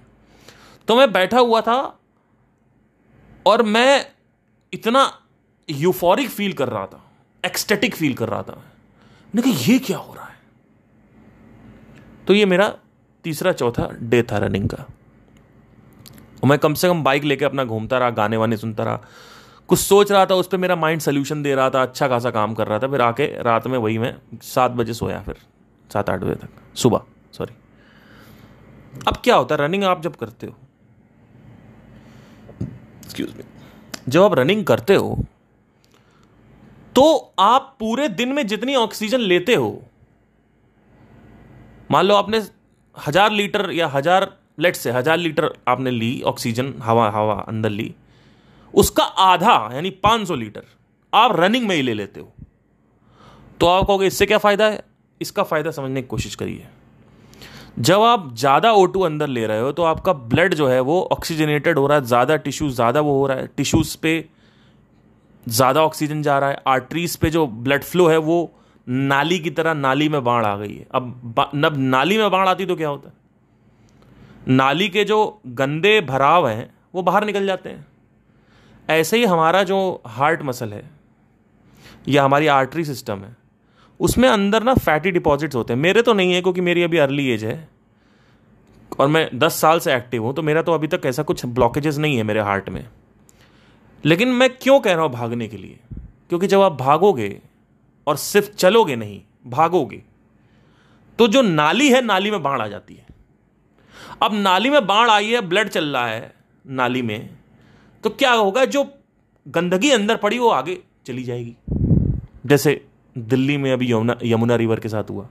तो 0.89 0.97
मैं 0.97 1.13
बैठा 1.13 1.39
हुआ 1.39 1.61
था, 1.61 1.99
और 3.47 3.63
मैं 3.63 4.07
इतना 4.73 5.11
यूफोरिक 5.69 6.29
फील 6.31 6.53
कर 6.53 6.69
रहा 6.69 6.87
था 6.87 7.03
एक्सटेटिक 7.45 7.95
फील 7.95 8.15
कर 8.15 8.29
रहा 8.29 8.43
था। 8.43 8.63
मैंने 9.35 9.43
कहा, 9.43 9.61
ये 9.63 9.79
क्या 9.79 9.99
हो 9.99 10.15
रहा 10.15 10.25
है? 10.25 10.37
तो 12.27 12.35
ये 12.35 12.47
मेरा 12.47 12.69
तीसरा 13.25 13.53
चौथा 13.53 13.89
डे 13.93 14.23
था 14.23 14.39
रनिंग 14.39 14.69
का। 14.69 14.85
और 16.43 16.49
मैं 16.49 16.59
कम 16.59 16.75
से 16.75 16.89
कम 16.89 17.03
बाइक 17.05 17.25
लेके 17.25 17.45
अपना 17.45 17.65
घूमता 17.65 17.99
रहा, 17.99 18.11
गाने 18.11 18.37
वाने 18.37 18.57
सुनता 18.57 18.85
रहा। 18.85 19.01
कुछ 19.69 19.79
सोच 19.79 20.13
रहा 20.13 20.27
था, 20.27 20.35
उस 20.35 20.49
पर 20.49 20.59
मेरा 20.59 20.77
माइंड 20.77 21.01
सोल्यूशन 21.01 21.43
दे 21.43 21.55
रहा 21.55 21.71
था 21.71 21.83
अच्छा 21.83 22.09
खासा 22.09 22.31
काम 22.31 22.55
कर 22.55 22.67
रहा 22.67 22.79
था। 22.79 22.89
फिर 22.89 23.01
आके 23.01 23.27
रात 23.43 23.67
में 23.67 23.79
वही 23.79 23.99
मैं 23.99 24.15
सात 24.43 24.71
बजे 24.71 24.95
सोया, 24.95 25.21
फिर 25.23 25.37
सात 25.91 26.11
आठ 26.11 26.21
बजे 26.21 26.35
तक, 26.35 26.49
सुबह 26.75 27.01
सॉरी 27.33 27.55
अब 29.09 29.17
क्या 29.17 29.37
होता 29.37 29.55
है 29.55 29.61
रनिंग 29.61 29.85
आप 29.85 30.03
जब 30.03 30.17
करते 30.17 30.47
हो। 30.47 30.57
एक्सक्यूज 32.63 33.35
मी 33.37 33.43
जब 34.07 34.23
आप 34.23 34.35
रनिंग 34.35 34.65
करते 34.65 34.95
हो 34.95 35.19
तो 36.95 37.05
आप 37.41 37.75
पूरे 37.81 38.09
दिन 38.11 38.33
में 38.33 38.47
जितनी 38.47 38.75
ऑक्सीजन 38.77 39.21
लेते 39.23 39.55
हो, 39.55 39.83
मान 41.91 42.05
लो 42.07 42.15
आपने 42.15 42.39
हज़ार 42.97 43.31
लीटर 43.33 43.71
या 43.73 43.87
हज़ार 43.89 44.31
लेट 44.61 44.77
से 44.77 44.91
हज़ार 44.93 45.19
लीटर 45.19 45.49
आपने 45.69 45.91
ली 45.91 46.21
ऑक्सीजन 46.27 46.75
हवा 46.83 47.09
हवा 47.11 47.35
अंदर 47.49 47.71
ली, 47.71 47.95
उसका 48.75 49.05
आधा, 49.05 49.71
यानी 49.75 49.91
500 50.03 50.35
लीटर, 50.37 50.65
आप 51.13 51.37
रनिंग 51.37 51.67
में 51.69 51.75
ही 51.77 51.83
ले 51.83 51.95
लेते 51.95 52.21
हो। 52.21 52.33
तो 53.61 53.67
आप 53.67 53.87
कहोगे, 53.87 54.07
इससे 54.07 54.27
क्या 54.27 54.39
फ़ायदा 54.39 54.67
है? 54.67 54.83
इसका 55.21 55.43
फ़ायदा 55.45 55.71
समझने 55.71 56.03
की 56.03 56.09
कोशिश 56.09 56.35
करिए। 56.35 56.67
जब 57.77 58.01
आप 58.03 58.35
ज़्यादा 58.37 58.73
ओ 58.73 58.87
अंदर 59.03 59.27
ले 59.29 59.47
रहे 59.47 59.61
हो 59.61 59.73
तो 59.73 59.83
आपका 59.83 60.13
ब्लड 60.13 60.55
जो 60.55 60.69
है 60.69 60.81
वो 60.81 61.01
ऑक्सीजनेटेड 61.13 61.79
हो 61.79 61.87
रहा 61.87 61.99
है, 61.99 62.05
ज़्यादा 62.05 62.37
टिश्यूज 62.39 62.75
ज़्यादा 62.75 63.01
वो 63.01 63.19
हो 63.19 63.27
रहा 63.27 63.37
है 63.39 63.47
टिश्यूज 63.57 63.95
पे 63.97 64.25
ज़्यादा 65.47 65.83
ऑक्सीजन 65.83 66.23
जा 66.23 66.39
रहा 66.39 66.51
है 66.51 66.63
आर्टरीज 66.69 67.17
पे 67.17 67.31
जो 67.31 67.47
ब्लड 67.47 67.85
फ्लो 67.85 68.07
है 68.09 68.17
वो 68.19 68.51
नाली 68.87 69.39
की 69.39 69.51
तरह 69.51 69.75
नाली 69.75 70.09
में 70.09 70.23
बाढ़ 70.25 70.45
आ 70.47 70.57
गई 70.57 70.75
है। 70.75 70.87
अब 70.95 71.51
नब 71.55 71.77
नाली 71.79 72.19
में 72.19 72.31
बाढ़ 72.31 72.49
आती 72.49 72.67
तो 72.67 72.77
क्या 72.77 72.89
होता 72.89 73.09
है? 73.09 73.15
नाली 74.49 74.89
के 74.89 75.05
जो 75.05 75.41
गंदे 75.49 76.01
भराव 76.03 76.49
हैं, 76.49 76.73
वो 76.95 77.03
बाहर 77.03 77.25
निकल 77.25 77.47
जाते 77.47 77.71
हैं। 77.71 77.87
ऐसे 78.89 79.17
ही 79.17 79.25
हमारा 79.25 79.63
जो 79.63 80.03
हार्ट 80.09 80.43
मसल 80.43 80.73
है, 80.73 80.83
या 82.09 82.25
हमारी 82.25 82.47
आर्टरी 82.49 82.85
सिस्टम 82.85 83.19
है 83.19 83.37
उसमें 84.03 84.29
अंदर 84.29 84.63
ना 84.63 84.75
फैटी 84.75 85.11
डिपॉजिट्स 85.11 85.57
होते 85.57 85.73
हैं। 85.73 85.81
मेरे 85.81 86.03
तो 86.03 86.13
नहीं 86.13 86.33
है, 86.33 86.41
क्योंकि 86.43 86.61
मेरी 86.61 86.83
अभी 86.83 86.99
अर्ली 86.99 87.29
एज 87.31 87.45
है। 87.45 87.69
और 88.93 89.09
मैं 89.09 89.29
दस 89.35 89.55
साल 89.55 89.79
से 89.81 89.95
एक्टिव 89.95 90.25
हूँ 90.25 90.35
तो 90.35 90.43
मेरा 90.43 90.63
तो 90.63 90.73
अभी 90.73 90.87
तक 90.87 91.03
ऐसा 91.07 91.23
कुछ 91.23 91.45
ब्लॉकेजेस 91.49 91.99
नहीं 91.99 92.17
है 92.17 92.23
मेरे 92.23 92.41
हार्ट 92.41 92.69
में। 92.69 92.85
लेकिन 94.05 94.29
मैं 94.29 94.49
क्यों 94.53 94.79
कह 94.81 94.95
रहा 94.95 95.03
हूँ 95.03 95.13
भागने 95.13 95.49
के 95.49 95.57
लिए? 95.57 95.79
क्योंकि 96.29 96.47
जब 96.47 96.61
आप 96.61 96.73
भागोगे, 96.73 97.41
और 98.07 98.17
सिर्फ़ 98.17 98.51
चलोगे 98.51 98.97
नहीं, 98.97 99.21
भागोगे 99.47 100.03
तो 101.19 101.29
जो 101.29 101.43
नाली 101.43 101.89
है, 101.91 102.05
नाली 102.05 102.31
में 102.31 102.43
बाढ़ 102.43 102.61
आ 102.61 102.67
जाती 102.69 102.95
है। 102.95 103.07
अब 104.23 104.35
नाली 104.35 104.71
में 104.71 104.87
बाढ़ 104.87 105.11
आई 105.11 105.31
है 105.31 105.41
ब्लड 105.41 105.69
चल 105.69 105.85
रहा 105.87 106.07
है 106.07 106.33
नाली 106.65 107.03
में 107.03 107.29
तो 108.05 108.11
क्या 108.11 108.33
होगा? 108.33 108.65
जो 108.65 108.85
गंदगी 109.47 109.91
अंदर 109.91 110.17
पड़ी, 110.17 110.39
वो 110.39 110.49
आगे 110.51 110.79
चली 111.07 111.23
जाएगी। 111.25 111.57
जैसे 112.47 112.81
दिल्ली 113.19 113.57
में 113.57 113.73
अभी 113.73 113.93
यमुना 113.93 114.17
यमुना 114.25 114.57
रिवर 114.57 114.81
के 114.81 114.89
साथ 114.89 115.11
हुआ। 115.11 115.29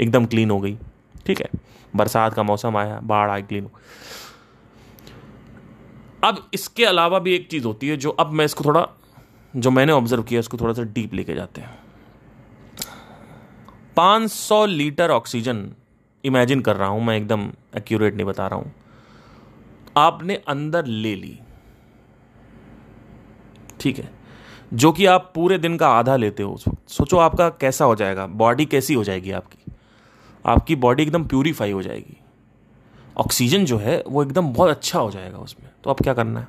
एकदम 0.00 0.26
क्लीन 0.26 0.50
हो 0.50 0.60
गई। 0.60 0.78
ठीक 1.26 1.40
है? 1.40 1.48
बरसात 1.96 2.34
का 2.34 2.42
मौसम 2.42 2.76
आया, 2.76 3.00
बाढ़ 3.00 3.30
आई 3.30 3.42
क्लीन 3.42 3.64
हो। 3.64 3.70
अब 6.24 6.50
इसके 6.54 6.84
अलावा 6.84 7.18
भी 7.18 7.34
एक 7.34 7.48
चीज़ 7.48 7.64
होती 7.64 7.88
है 7.88 7.96
जो 7.96 8.10
अब 8.10 8.30
मैं 8.30 8.44
इसको 8.44 8.64
थोड़ा, 8.64 8.88
जो 9.56 9.70
मैंने 9.70 9.92
ऑब्ज़र्व 9.92 10.22
किया 10.22 10.40
उसको 10.40 10.56
थोड़ा 10.56 10.72
सा 10.72 10.82
डीप 10.82 11.14
लेके 11.14 11.34
जाते 11.34 11.60
हैं। 11.60 11.78
500 13.96 14.66
लीटर 14.66 15.10
ऑक्सीजन 15.10 15.72
इमेजिन 16.24 16.60
कर 16.60 16.76
रहा 16.76 16.88
हूँ, 16.88 17.04
मैं 17.04 17.16
एकदम 17.16 17.52
एक्यूरेट 17.76 18.14
नहीं 18.14 18.26
बता 18.26 18.46
रहा 18.46 18.58
हूँ। 18.58 18.72
आपने 19.96 20.34
अंदर 20.48 20.86
ले 20.86 21.14
ली। 21.16 21.38
ठीक 23.80 23.98
है? 23.98 24.23
जो 24.72 24.92
कि 24.92 25.06
आप 25.06 25.30
पूरे 25.34 25.58
दिन 25.58 25.76
का 25.76 25.88
आधा 25.88 26.16
लेते 26.16 26.42
हो 26.42 26.52
उस 26.52 26.66
वक्त। 26.68 26.90
सोचो 26.90 27.18
आपका 27.18 27.48
कैसा 27.50 27.84
हो 27.84 27.94
जाएगा 27.94 28.26
बॉडी 28.26 28.64
कैसी 28.64 28.94
हो 28.94 29.04
जाएगी 29.04 29.30
आपकी? 29.30 29.72
आपकी 30.44 30.76
बॉडी 30.76 31.02
एकदम 31.02 31.24
प्यूरीफाई 31.24 31.72
हो 31.72 31.82
जाएगी। 31.82 32.16
ऑक्सीजन 33.16 33.64
जो 33.64 33.78
है, 33.78 34.02
वो 34.08 34.22
एकदम 34.22 34.52
बहुत 34.52 34.70
अच्छा 34.70 34.98
हो 34.98 35.10
जाएगा 35.10 35.38
उसमें। 35.38 35.70
तो 35.84 35.90
अब 35.90 36.00
क्या 36.00 36.14
करना 36.14 36.40
है? 36.40 36.48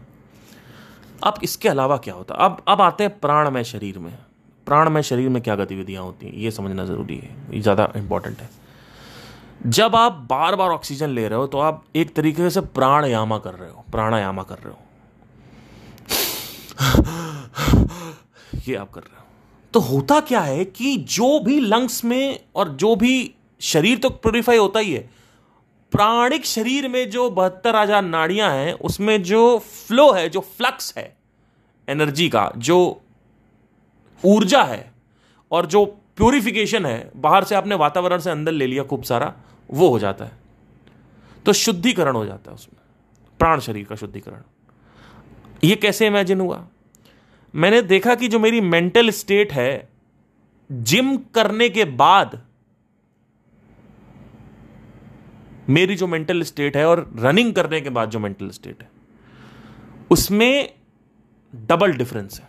अब 1.24 1.40
इसके 1.44 1.70
अलावा 1.70 1.98
क्या 1.98 2.14
होता? 2.14 2.36
अब 2.36 2.62
अब 2.68 2.82
आते 2.82 3.04
हैं 3.04 3.20
प्राणमय 3.20 3.64
शरीर 3.64 4.00
में। 4.00 4.18
प्राणमय 4.68 5.04
शरीर 5.04 5.30
में 5.30 5.42
क्या 5.44 5.56
गतिविधियाँ 5.56 6.04
होती 6.04 6.26
हैं? 6.26 6.34
ये 6.34 6.52
समझना 6.52 6.86
ज़रूरी 6.86 7.18
है। 7.18 7.36
ये 7.54 7.62
ज़्यादा 7.62 7.92
इंपॉर्टेंट 7.96 8.38
है। 8.38 8.50
जब 9.68 9.96
आप 9.96 10.26
बार 10.30 10.56
बार 10.56 10.70
ऑक्सीजन 10.70 11.10
ले 11.10 11.28
रहे 11.28 11.40
हो 11.40 11.48
तो 11.48 11.60
आप 11.60 11.84
एक 11.96 12.14
तरीके 12.16 12.50
से 12.50 12.62
प्राणायामा 12.62 13.38
कर 13.38 13.54
रहे 13.54 13.70
हो। 13.70 13.84
प्राणायामा 13.92 14.44
कर 14.44 14.56
रहे 14.56 14.70
हो। 14.70 14.80
ये 18.68 18.76
आप 18.76 18.92
कर 18.92 19.02
रहे 19.02 19.18
हो। 19.18 19.24
तो 19.74 19.80
होता 19.82 20.20
क्या 20.22 20.40
है 20.42 20.64
कि 20.68 20.96
जो 20.98 21.40
भी 21.40 21.60
लंग्स 21.60 22.04
में 22.06 22.40
और 22.56 22.70
जो 22.76 22.96
भी 22.96 23.34
शरीर 23.62 23.98
तो 23.98 24.10
प्योरीफाई 24.10 24.58
होता 24.58 24.80
ही 24.80 24.94
है, 24.94 25.10
प्राणिक 25.94 26.46
शरीर 26.46 26.88
में 26.88 27.10
जो 27.10 27.30
बहत्तर 27.30 27.76
हज़ार 27.76 28.02
नाड़ियाँ 28.04 28.50
हैं, 28.52 28.74
उसमें 28.74 29.22
जो 29.24 29.58
फ्लो 29.60 30.12
है, 30.12 30.28
जो 30.30 30.40
फ्लक्स 30.40 30.94
है 30.98 31.16
एनर्जी 31.88 32.30
का, 32.30 32.52
जो 32.58 33.02
ऊर्जा 34.24 34.64
है 34.64 34.92
और 35.52 35.66
जो 35.66 35.86
प्योरिफिकेशन 36.18 36.86
है, 36.86 37.12
बाहर 37.16 37.44
से 37.44 37.56
आपने 37.56 37.76
वातावरण 37.76 38.20
से 38.20 38.30
अंदर 38.32 38.52
ले 38.52 38.68
लिया 38.68 38.84
खूब 38.84 39.04
सारा, 39.04 39.34
वो 39.70 39.90
हो 39.90 40.00
जाता 40.00 40.26
है। 40.26 40.32
तो 41.46 41.54
शुद्धिकरण 41.54 42.16
हो 42.16 42.26
जाता 42.26 42.52
है 42.52 42.56
उसमें, 42.56 42.80
प्राण 43.40 43.60
शरीर 43.60 43.86
का 43.86 43.96
शुद्धिकरण। 43.96 44.42
ये 45.66 45.76
कैसे 45.76 46.08
इमेजिन 46.08 46.40
हुआ? 46.40 46.66
मैंने 47.54 47.82
देखा 47.82 48.16
कि 48.16 48.28
जो 48.28 48.40
मेरी 48.40 48.62
मेंटल 48.62 49.10
स्टेट 49.10 49.54
है 49.54 49.90
जिम 50.70 51.16
करने 51.18 51.70
के 51.70 51.86
बाद 51.86 52.42
मेरी 55.70 55.96
जो 55.96 56.08
मेंटल 56.08 56.42
स्टेट 56.44 56.76
है 56.78 56.86
और 56.88 57.00
रनिंग 57.20 57.54
करने 57.54 57.82
के 57.82 57.90
बाद 57.90 58.10
जो 58.10 58.20
मेंटल 58.20 58.50
स्टेट 58.50 58.82
है, 58.82 58.90
उसमें 60.12 60.74
डबल 61.54 61.94
डिफरेंस 61.94 62.40
है। 62.40 62.48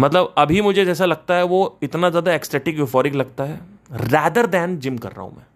मतलब 0.00 0.34
अभी 0.38 0.60
मुझे 0.60 0.84
जैसा 0.84 1.04
लगता 1.04 1.34
है 1.34 1.42
वो 1.42 1.78
इतना 1.82 2.10
ज़्यादा 2.10 2.34
एक्सटेटिक 2.34 2.78
यूफोरिक 2.78 3.14
लगता 3.14 3.44
है 3.44 3.60
रैदर 3.92 4.46
देन 4.46 4.78
जिम 4.78 4.98
कर 4.98 5.12
रहा 5.12 5.22
हूँ 5.22 5.36
मैं। 5.36 5.46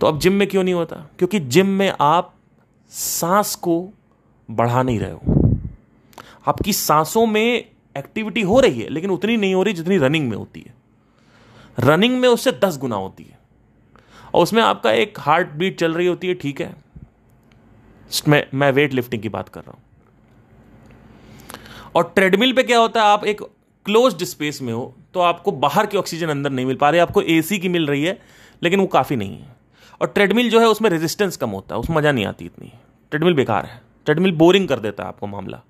तो 0.00 0.06
अब 0.06 0.18
जिम 0.18 0.32
में 0.32 0.48
क्यों 0.48 0.64
नहीं 0.64 0.74
होता? 0.74 0.96
क्योंकि 1.18 1.40
जिम 1.40 1.66
में 1.68 1.92
आप 2.00 2.34
सांस 2.90 3.54
को 3.54 3.88
बढ़ा 4.48 4.82
नहीं 4.82 4.98
रहे 5.00 5.10
हो। 5.10 5.50
आपकी 6.46 6.72
सांसों 6.72 7.26
में 7.26 7.64
एक्टिविटी 7.96 8.40
हो 8.40 8.60
रही 8.60 8.80
है, 8.80 8.88
लेकिन 8.88 9.10
उतनी 9.10 9.36
नहीं 9.36 9.54
हो 9.54 9.62
रही 9.62 9.74
जितनी 9.74 9.98
रनिंग 9.98 10.28
में 10.30 10.36
होती 10.36 10.60
है। 10.60 10.74
रनिंग 11.78 12.18
में 12.20 12.28
उससे 12.28 12.52
दस 12.64 12.78
गुना 12.78 12.96
होती 12.96 13.24
है। 13.24 13.38
और 14.34 14.42
उसमें 14.42 14.62
आपका 14.62 14.92
एक 14.92 15.20
हार्ट 15.20 15.48
बीट 15.48 15.78
चल 15.80 15.94
रही 15.94 16.06
होती 16.06 16.28
है, 16.28 16.34
ठीक 16.34 16.60
है। 16.60 16.74
मैं 18.28 18.44
मैं 18.54 18.70
वेट 18.72 18.94
लिफ्टिंग 18.94 19.22
की 19.22 19.28
बात 19.28 19.48
कर 19.48 19.60
रहा 19.60 19.72
हूँ। 19.72 19.82
और 21.94 22.12
ट्रेडमिल 22.14 22.52
पे 22.52 22.62
क्या 22.62 22.78
होता 22.78 23.02
है, 23.02 23.06
आप 23.06 23.24
एक 23.24 23.42
क्लोज 23.86 24.22
स्पेस 24.24 24.62
में 24.62 24.72
हो 24.72 24.94
तो 25.14 25.20
आपको 25.20 25.52
बाहर 25.52 25.86
की 25.86 25.96
ऑक्सीजन 25.96 26.28
अंदर 26.28 26.50
नहीं 26.50 26.66
मिल 26.66 26.76
पा 26.76 26.90
रही, 26.90 27.00
आपको 27.00 27.22
एसी 27.22 27.58
की 27.58 27.68
मिल 27.68 27.86
रही 27.86 28.04
है, 28.04 28.20
लेकिन 28.62 28.80
वो 28.80 28.86
काफ़ी 28.86 29.16
नहीं 29.16 29.38
है। 29.38 29.59
और 30.00 30.06
ट्रेडमिल 30.06 30.50
जो 30.50 30.60
है 30.60 30.66
उसमें 30.66 30.90
रेजिस्टेंस 30.90 31.36
कम 31.36 31.50
होता 31.50 31.74
है, 31.74 31.80
उसमें 31.80 31.96
मज़ा 31.96 32.12
नहीं 32.12 32.26
आती 32.26 32.44
इतनी। 32.44 32.72
ट्रेडमिल 33.12 33.34
बेकार 33.34 33.66
है। 33.66 33.80
ट्रेडमिल 34.04 34.32
बोरिंग 34.32 34.68
कर 34.68 34.78
देता 34.78 35.02
है 35.02 35.08
आपको 35.08 35.26
मामला। 35.26 35.60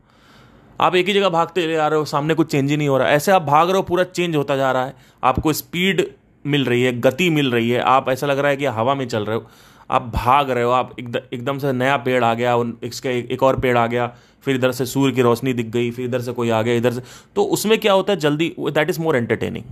आप 0.80 0.94
एक 0.96 1.06
ही 1.06 1.14
जगह 1.14 1.28
भागते 1.28 1.74
आ 1.76 1.86
रहे 1.88 1.98
हो, 1.98 2.04
सामने 2.04 2.34
कुछ 2.34 2.50
चेंज 2.50 2.70
ही 2.70 2.76
नहीं 2.76 2.88
हो 2.88 2.98
रहा। 2.98 3.08
ऐसे 3.08 3.32
आप 3.32 3.42
भाग 3.42 3.68
रहे 3.68 3.76
हो, 3.76 3.82
पूरा 3.82 4.04
चेंज 4.04 4.36
होता 4.36 4.56
जा 4.56 4.70
रहा 4.72 4.84
है। 4.84 4.94
आपको 5.22 5.52
स्पीड 5.52 6.06
मिल 6.44 6.64
रही 6.64 6.82
है, 6.82 6.92
गति 7.00 7.28
मिल 7.30 7.50
रही 7.52 7.70
है। 7.70 7.80
आप 7.80 8.08
ऐसा 8.08 8.26
लग 8.26 8.38
रहा 8.38 8.50
है 8.50 8.56
कि 8.56 8.66
हवा 8.66 8.94
में 8.94 9.06
चल 9.08 9.24
रहे 9.24 9.36
हो। 9.36 9.46
आप 9.90 10.10
भाग 10.14 10.50
रहे 10.50 10.64
हो, 10.64 10.70
आप 10.70 10.94
एकदम 11.32 11.58
से 11.58 11.72
नया 11.72 11.96
पेड़ 11.96 12.22
आ 12.24 12.32
गया 12.34 12.56
इसका 12.82 13.10
एक 13.10 13.42
और 13.42 13.60
पेड़ 13.60 13.76
आ 13.78 13.86
गया, 13.86 14.06
फिर 14.44 14.54
इधर 14.54 14.72
से 14.72 14.86
सूर्य 14.86 15.12
की 15.12 15.22
रोशनी 15.22 15.52
दिख 15.52 15.66
गई, 15.66 15.90
फिर 15.90 16.04
इधर 16.04 16.20
से 16.20 16.32
कोई 16.32 16.50
आ 16.50 16.62
गया, 16.62 16.74
इधर 16.74 16.92
से। 16.92 17.02
तो 17.36 17.44
उसमें 17.44 17.78
क्या 17.78 17.92
होता 17.92 18.12
है, 18.12 18.18
जल्दी 18.18 18.54
that 18.60 18.90
is 18.90 19.00
more 19.00 19.16
entertaining 19.16 19.64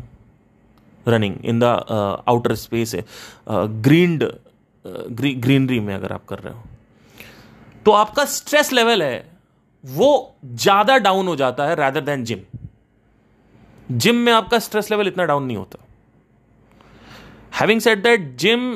running 1.06 1.34
in 1.44 1.60
the 1.60 1.64
outer 2.28 2.54
space 2.56 2.94
है। 2.94 3.04
ग्री, 5.10 5.34
ग्रीनरी 5.34 5.80
में 5.80 5.94
अगर 5.94 6.12
आप 6.12 6.24
कर 6.28 6.38
रहे 6.38 6.54
हो। 6.54 6.62
तो 7.86 7.92
आपका 7.92 8.24
स्ट्रेस 8.26 8.72
लेवल 8.72 9.02
है 9.02 9.38
वो 9.84 10.10
ज़्यादा 10.44 10.96
डाउन 10.98 11.28
हो 11.28 11.36
जाता 11.36 11.66
है 11.66 11.74
रैदर 11.74 12.00
देन 12.00 12.24
जिम 12.24 12.40
जिम 13.88 14.16
में 14.16 14.32
आपका 14.32 14.58
स्ट्रेस 14.58 14.90
लेवल 14.90 15.08
इतना 15.08 15.24
डाउन 15.24 15.44
नहीं 15.44 15.56
होता। 15.56 15.84
Having 17.60 17.80
said 17.80 18.02
that 18.02 18.36
gym 18.38 18.72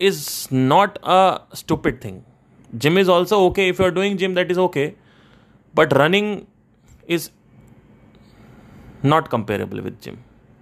is 0.00 0.28
not 0.52 0.98
a 0.98 1.48
stupid 1.54 2.02
thing 2.04 2.20
gym 2.70 2.98
is 2.98 3.10
also 3.10 3.38
okay 3.46 3.68
if 3.68 3.82
you 3.82 3.88
are 3.88 3.94
doing 3.94 4.18
gym 4.18 4.34
that 4.34 4.50
is 4.50 4.58
okay 4.60 4.86
but 5.74 5.92
running 5.94 6.38
is 7.08 7.28
not 9.04 9.28
comparable 9.28 9.80
with 9.80 9.96
gym 10.02 10.16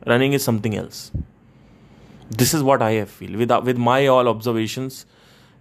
running 0.08 0.34
is 0.34 0.42
something 0.42 0.74
else 0.74 1.10
this 2.30 2.54
is 2.54 2.62
what 2.62 2.82
I 2.82 2.94
have 2.96 3.06
feel 3.08 3.36
with 3.36 3.52
with 3.62 3.78
my 3.82 4.00
all 4.08 4.34
observations 4.34 5.04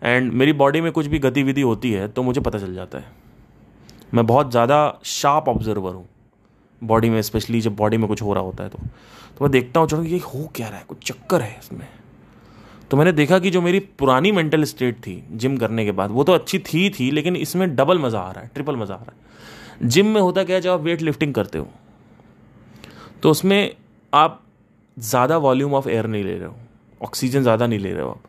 and 0.02 0.32
मेरी 0.34 0.54
body 0.54 0.82
में 0.82 0.92
कुछ 0.92 1.06
भी 1.06 1.20
गतिविधि 1.20 1.62
होती 1.62 1.92
है 1.92 2.08
तो 2.08 2.24
मुझे 2.24 2.42
पता 2.42 2.60
चल 2.60 2.74
जाता 2.76 2.98
है। 2.98 3.12
मैं 4.14 4.26
बहुत 4.26 4.52
ज़्यादा 4.52 4.78
शार्प 5.06 5.48
ऑब्जर्वर 5.50 5.94
हूँ 5.94 6.08
बॉडी 6.82 7.10
में 7.10 7.22
स्पेशली 7.22 7.62
जब 7.62 7.76
बॉडी 7.76 7.98
में 7.98 8.08
कुछ 8.08 8.22
हो 8.22 8.34
रहा 8.34 8.44
होता 8.44 8.64
है 8.64 8.70
तो। 8.70 8.78
तो 8.78 9.46
मैं 9.46 9.52
देखता 9.52 9.80
हूँ, 9.80 9.88
चलो 9.88 10.04
ये 10.04 10.18
हो 10.18 10.50
क्या 10.56 10.68
रहा 10.68 10.78
है? 10.78 10.86
कुछ 10.88 10.98
चक्कर 11.04 11.42
है 11.42 11.58
इसमें। 11.60 11.88
तो 12.92 12.98
मैंने 12.98 13.12
देखा 13.12 13.40
कि 13.40 13.50
जो 13.52 13.62
मेरी 13.62 13.80
पुरानी 14.00 14.32
मेंटल 14.32 14.64
स्टेट 14.64 14.98
थी 14.98 15.24
जिम 15.34 15.58
करने 15.58 15.86
के 15.86 15.92
बाद, 15.92 16.12
वो 16.12 16.24
तो 16.24 16.34
अच्छी 16.34 16.60
थी 16.60 16.90
थी, 16.90 17.10
लेकिन 17.12 17.36
इसमें 17.36 17.76
डबल 17.76 18.00
मज़ा 18.00 18.20
आ 18.20 18.32
रहा 18.32 18.44
है 18.44 18.52
ट्रिपल 18.54 18.76
मज़ा 18.76 18.96
आ 18.96 18.98
रहा 18.98 19.12
है। 19.12 19.90
जिम 19.90 20.08
में 20.08 20.22
होता 20.22 20.44
क्या 20.44 20.56
है, 20.56 20.62
जब 20.62 20.70
आप 20.70 20.82
वेट 20.82 21.02
लिफ्टिंग 21.02 21.34
करते 21.34 21.58
हो 21.58 21.68
तो 23.24 23.32
उसमें 23.32 23.76
आप 24.14 24.42
ज़्यादा 24.98 25.38
वॉल्यूम 25.40 25.74
ऑफ़ 25.74 25.90
एयर 25.90 26.08
नहीं 26.08 26.24
ले 26.24 26.38
रहे 26.38 26.48
हो। 26.48 26.56
ऑक्सीजन 27.02 27.42
ज़्यादा 27.42 27.68
नहीं 27.68 27.80
ले 27.80 27.92
रहे 27.94 28.04
हो 28.04 28.10
आप। 28.10 28.24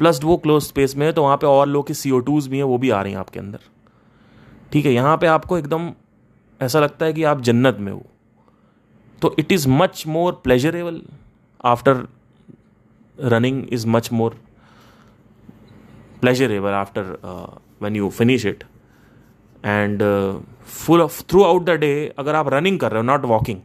प्लस 0.00 0.20
वो 0.24 0.36
क्लोज 0.36 0.62
स्पेस 0.62 0.96
में 0.96 1.06
है 1.06 1.12
तो 1.12 1.22
वहाँ 1.22 1.36
पे 1.36 1.46
और 1.46 1.66
लोग 1.68 1.86
की 1.86 1.94
सी 1.94 2.10
भी 2.10 2.56
हैं, 2.56 2.64
वो 2.64 2.78
भी 2.78 2.90
आ 2.90 3.02
रही 3.02 3.12
हैं 3.12 3.18
आपके 3.20 3.40
अंदर। 3.40 3.58
ठीक 4.72 4.86
है, 4.86 4.92
यहाँ 4.92 5.16
पे 5.16 5.26
आपको 5.26 5.58
एकदम 5.58 5.92
ऐसा 6.60 6.80
लगता 6.80 7.06
है 7.06 7.12
कि 7.12 7.22
आप 7.24 7.40
जन्नत 7.40 7.76
में 7.80 7.92
हो। 7.92 8.02
तो 9.22 9.34
it 9.38 9.52
is 9.52 9.68
much 9.70 10.04
more 10.06 10.40
pleasurable 10.44 11.02
after 11.64 12.06
running 13.18 13.66
is 13.72 13.86
much 13.88 14.12
more 14.12 14.36
pleasurable 16.20 16.70
after 16.70 17.16
when 17.82 17.96
you 17.96 18.08
finish 18.10 18.46
it 18.46 18.64
and 19.64 20.02
full 20.66 21.06
throughout 21.44 21.64
the 21.64 21.70
day 21.80 21.92
अगर 22.18 22.34
आप 22.34 22.48
रनिंग 22.54 22.78
कर 22.80 22.92
रहे 22.92 23.00
हो 23.00 23.06
नॉट 23.06 23.24
वॉकिंग 23.26 23.60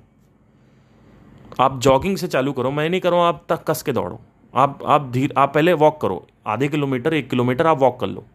आप 1.59 1.79
जॉगिंग 1.79 2.17
से 2.17 2.27
चालू 2.27 2.53
करो, 2.53 2.71
मैं 2.71 2.89
नहीं 2.89 3.01
करूँ 3.01 3.19
आप 3.19 3.45
तक 3.49 3.63
कस 3.63 3.81
के 3.81 3.91
दौड़ो। 3.91 4.19
आप 4.55 4.79
आप 4.85 5.09
धीरे, 5.11 5.33
आप 5.37 5.53
पहले 5.53 5.73
वॉक 5.73 6.01
करो। 6.01 6.27
आधे 6.47 6.67
किलोमीटर, 6.67 7.13
एक 7.13 7.29
किलोमीटर 7.29 7.67
आप 7.67 7.79
वॉक 7.79 7.99
कर 7.99 8.07
लो। 8.07 8.25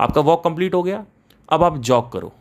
आपका 0.00 0.20
वॉक 0.20 0.44
कंप्लीट 0.44 0.74
हो 0.74 0.82
गया, 0.82 1.04
अब 1.48 1.62
आप 1.62 1.78
जॉग 1.78 2.12
करो। 2.12 2.32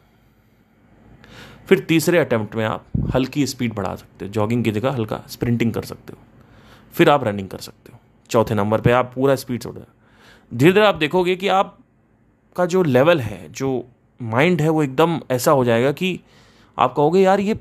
फिर 1.67 1.79
तीसरे 1.79 2.17
अटेम्प्ट 2.17 2.55
में 2.55 2.65
आप 2.65 2.85
हल्की 3.15 3.47
स्पीड 3.47 3.73
बढ़ा 3.73 3.95
सकते 3.95 4.25
हो। 4.25 4.31
जॉगिंग 4.31 4.63
की 4.63 4.71
जगह 4.71 4.91
हल्का 4.91 5.21
स्प्रिंटिंग 5.27 5.73
कर 5.73 5.81
सकते 5.81 6.13
हो। 6.13 6.17
फिर 6.93 7.09
आप 7.09 7.23
रनिंग 7.23 7.49
कर 7.49 7.57
सकते 7.57 7.91
हो। 7.93 7.99
चौथे 8.29 8.55
नंबर 8.55 8.81
पे 8.81 8.91
आप 8.91 9.11
पूरा 9.15 9.35
स्पीड 9.35 9.61
छोड़ 9.61 9.75
धीरे 10.53 10.73
धीरे 10.73 10.85
आप 10.85 10.95
देखोगे 10.95 11.35
कि 11.35 11.47
आप 11.47 11.77
का 12.55 12.65
जो 12.65 12.83
लेवल 12.83 13.19
है, 13.19 13.51
जो 13.51 13.85
माइंड 14.21 14.61
है, 14.61 14.69
वो 14.69 14.83
एकदम 14.83 15.21
ऐसा 15.31 15.51
हो 15.51 15.65
जाएगा 15.65 15.91
कि 15.91 16.19
आप 16.79 16.95
कहोगे, 16.95 17.19
यार, 17.19 17.39
ये 17.39 17.59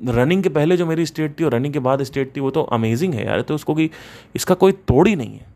रनिंग 0.00 0.42
के 0.42 0.48
पहले 0.48 0.76
जो 0.76 0.86
मेरी 0.86 1.06
स्टेट 1.06 1.38
थी 1.40 1.44
और 1.44 1.52
रनिंग 1.52 1.72
के 1.72 1.78
बाद 1.78 2.02
स्टेट 2.02 2.36
थी, 2.36 2.40
वो 2.40 2.50
तो 2.50 2.62
अमेजिंग 2.62 3.14
है 3.14 3.26
यार 3.26 3.42
तो 3.42 3.54
उसको 3.54 3.74
कि 3.74 3.90
इसका 4.34 4.54
कोई 4.54 4.72
तोड़ 4.72 5.08
ही 5.08 5.16
नहीं 5.16 5.38
है। 5.38 5.46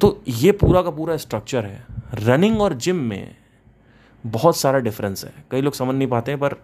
तो 0.00 0.22
ये 0.28 0.52
पूरा 0.52 0.82
का 0.82 0.90
पूरा 0.90 1.16
स्ट्रक्चर 1.16 1.64
है। 1.64 1.84
रनिंग 2.14 2.60
और 2.60 2.74
जिम 2.74 2.96
में 2.96 3.36
बहुत 4.24 4.56
सारा 4.56 4.78
डिफरेंस 4.78 5.24
है। 5.24 5.32
कई 5.50 5.60
लोग 5.60 5.74
समझ 5.74 5.94
नहीं 5.94 6.08
पाते 6.08 6.36
पर 6.36 6.56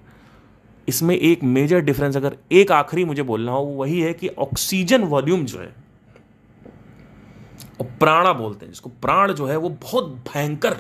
इसमें 0.89 1.15
एक 1.17 1.43
मेजर 1.45 1.81
डिफरेंस 1.81 2.17
अगर 2.17 2.37
एक 2.53 2.73
आखिरी 2.73 3.05
मुझे 3.05 3.23
बोलना 3.23 3.53
हो 3.53 3.63
वही 3.63 4.01
है 4.01 4.13
कि 4.13 4.29
ऑक्सीजन 4.29 5.03
वॉल्यूम 5.05 5.45
जो 5.45 5.59
है, 5.59 5.75
और 7.81 7.87
प्राणा 8.01 8.33
बोलते 8.33 8.65
हैं, 8.67 8.73
जिसको 8.73 8.91
प्राण 9.03 9.33
जो 9.33 9.47
है, 9.47 9.57
वो 9.57 9.69
बहुत 9.69 10.07
भयंकर 10.29 10.77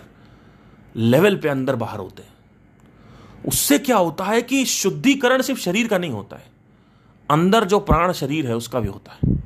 लेवल 0.97 1.37
पे 1.37 1.49
अंदर 1.49 1.77
बाहर 1.77 1.99
होते 1.99 2.23
हैं। 2.23 2.32
उससे 3.47 3.79
क्या 3.79 3.97
होता 3.97 4.25
है 4.25 4.43
कि 4.43 4.65
शुद्धिकरण 4.65 5.43
सिर्फ़ 5.43 5.61
शरीर 5.61 5.89
का 5.89 5.99
नहीं 5.99 6.11
होता 6.11 6.37
है। 6.37 6.51
अंदर 7.31 7.65
जो 7.65 7.79
प्राण 7.81 8.13
शरीर 8.13 8.47
है, 8.47 8.57
उसका 8.57 8.81
भी 8.81 8.89
होता 8.89 9.13
है। 9.13 9.37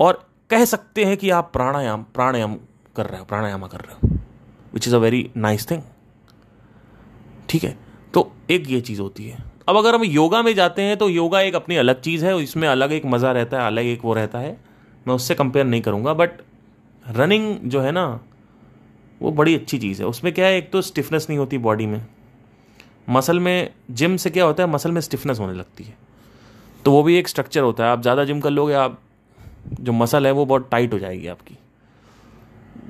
और 0.00 0.28
कह 0.50 0.64
सकते 0.64 1.04
हैं 1.04 1.16
कि 1.16 1.30
आप 1.30 1.50
प्राणायाम 1.52 2.02
प्राणायाम 2.14 2.56
कर 2.96 3.06
रहे 3.06 3.18
हो, 3.18 3.24
प्राणायाम 3.24 3.66
कर 3.66 3.80
रहे 3.80 3.94
हो 3.94 4.18
which 4.74 4.86
is 4.88 4.94
a 4.96 4.98
very 4.98 5.30
nice 5.36 5.70
thing 5.70 5.82
ठीक 7.48 7.64
है? 7.64 7.76
तो 8.14 8.32
एक 8.50 8.70
ये 8.70 8.80
चीज़ 8.80 9.00
होती 9.00 9.28
है। 9.28 9.38
अब 9.68 9.76
अगर 9.76 9.94
हम 9.94 10.04
योगा 10.04 10.42
में 10.42 10.54
जाते 10.54 10.82
हैं 10.82 10.96
तो 10.96 11.08
योगा 11.08 11.40
एक 11.40 11.54
अपनी 11.54 11.76
अलग 11.76 12.00
चीज़ 12.00 12.24
है, 12.26 12.42
इसमें 12.42 12.68
अलग 12.68 12.92
एक 12.92 13.06
मज़ा 13.06 13.32
रहता 13.32 13.60
है, 13.60 13.66
अलग 13.66 13.84
एक 13.84 14.04
वो 14.04 14.14
रहता 14.14 14.38
है। 14.38 14.60
मैं 15.08 15.14
उससे 15.14 15.34
कंपेयर 15.34 15.66
नहीं 15.66 15.82
करूँगा 15.82 16.14
बट 16.14 16.30
रनिंग 17.04 17.56
जो 17.64 17.80
है 17.80 17.92
ना, 17.92 18.20
वो 19.22 19.32
बड़ी 19.32 19.54
अच्छी 19.54 19.78
चीज़ 19.78 20.02
है। 20.02 20.08
उसमें 20.08 20.32
क्या 20.34 20.46
है, 20.46 20.56
एक 20.58 20.70
तो 20.72 20.82
स्टिफनेस 20.82 21.26
नहीं 21.30 21.38
होती 21.38 21.58
बॉडी 21.58 21.86
में। 21.86 22.06
मसल 23.08 23.40
में 23.40 23.70
जिम 23.90 24.16
से 24.16 24.30
क्या 24.30 24.44
होता 24.44 24.62
है 24.62 24.68
मसल 24.70 24.92
में 24.92 25.00
स्टिफनेस 25.00 25.38
होने 25.38 25.52
लगती 25.52 25.84
है। 25.84 25.96
तो 26.84 26.92
वो 26.92 27.02
भी 27.02 27.16
एक 27.16 27.28
स्ट्रक्चर 27.28 27.60
होता 27.60 27.84
है। 27.84 27.90
आप 27.90 28.02
ज़्यादा 28.02 28.24
जिम 28.24 28.40
कर 28.40 28.50
लोगे 28.50 28.74
आप 28.74 29.00
जो 29.80 29.92
मसल 29.92 30.26
है 30.26 30.32
वो 30.32 30.44
बहुत 30.46 30.68
टाइट 30.70 30.92
हो 30.92 30.98
जाएगी 30.98 31.26
आपकी। 31.26 31.56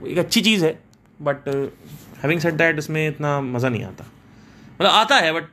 एक 0.06 0.18
अच्छी 0.18 0.40
चीज़ 0.40 0.64
है 0.64 0.78
बट 1.22 1.48
हैविंग 2.22 2.40
सेड 2.40 2.56
दैट 2.56 2.78
इसमें 2.78 3.06
इतना 3.08 3.40
मज़ा 3.40 3.68
नहीं 3.68 3.84
आता। 3.84 4.04
मतलब 4.74 4.90
आता 4.90 5.16
है 5.16 5.32
बट 5.32 5.48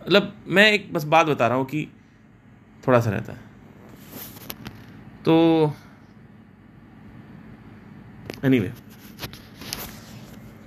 मतलब 0.00 0.32
मैं 0.46 0.70
एक 0.72 0.92
बस 0.92 1.04
बात 1.06 1.26
बता 1.26 1.46
रहा 1.48 1.56
हूँ 1.56 1.66
कि 1.66 1.86
थोड़ा 2.82 3.00
सा 3.00 3.10
रहता 3.10 3.32
है। 3.32 3.48
तो 5.24 5.72
एनी 8.44 8.58
anyway, 8.58 8.70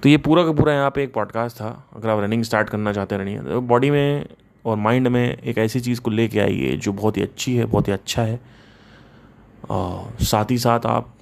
तो 0.03 0.09
ये 0.09 0.17
पूरा 0.17 0.43
का 0.45 0.51
पूरा 0.51 0.73
यहाँ 0.73 0.91
पे 0.91 1.03
एक 1.03 1.13
पॉडकास्ट 1.13 1.55
था, 1.57 1.89
अगर 1.95 2.09
आप 2.09 2.19
रनिंग 2.19 2.43
स्टार्ट 2.43 2.69
करना 2.69 2.93
चाहते 2.93 3.15
हैं 3.15 3.21
रनिंग 3.21 3.39
तो 3.39 3.61
बॉडी 3.61 3.91
में 3.91 4.25
और 4.65 4.77
माइंड 4.77 5.07
में 5.07 5.37
एक 5.37 5.57
ऐसी 5.57 5.79
चीज़ 5.79 6.01
को 6.01 6.11
लेके 6.11 6.39
आइए 6.39 6.75
जो 6.77 6.93
बहुत 6.93 7.17
ही 7.17 7.21
अच्छी 7.21 7.55
है, 7.55 7.65
बहुत 7.65 7.87
ही 7.87 7.93
अच्छा 7.93 8.23
है। 8.23 8.39
और 9.69 10.23
साथ 10.23 10.51
ही 10.51 10.57
साथ 10.57 10.85
आप 10.85 11.13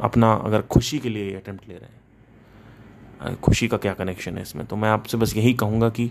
अपना 0.00 0.32
अगर 0.34 0.62
खुशी 0.62 0.98
के 0.98 1.08
लिए 1.08 1.34
अटेम्प्ट 1.34 1.68
ले 1.68 1.74
रहे 1.74 1.84
हैं 1.84 3.36
खुशी 3.40 3.68
का 3.68 3.76
क्या 3.76 3.92
कनेक्शन 3.94 4.36
है 4.36 4.42
इसमें? 4.42 4.66
तो 4.66 4.76
मैं 4.76 4.88
आपसे 4.88 5.18
बस 5.18 5.36
यही 5.36 5.54
कहूँगा 5.54 5.88
कि 5.90 6.10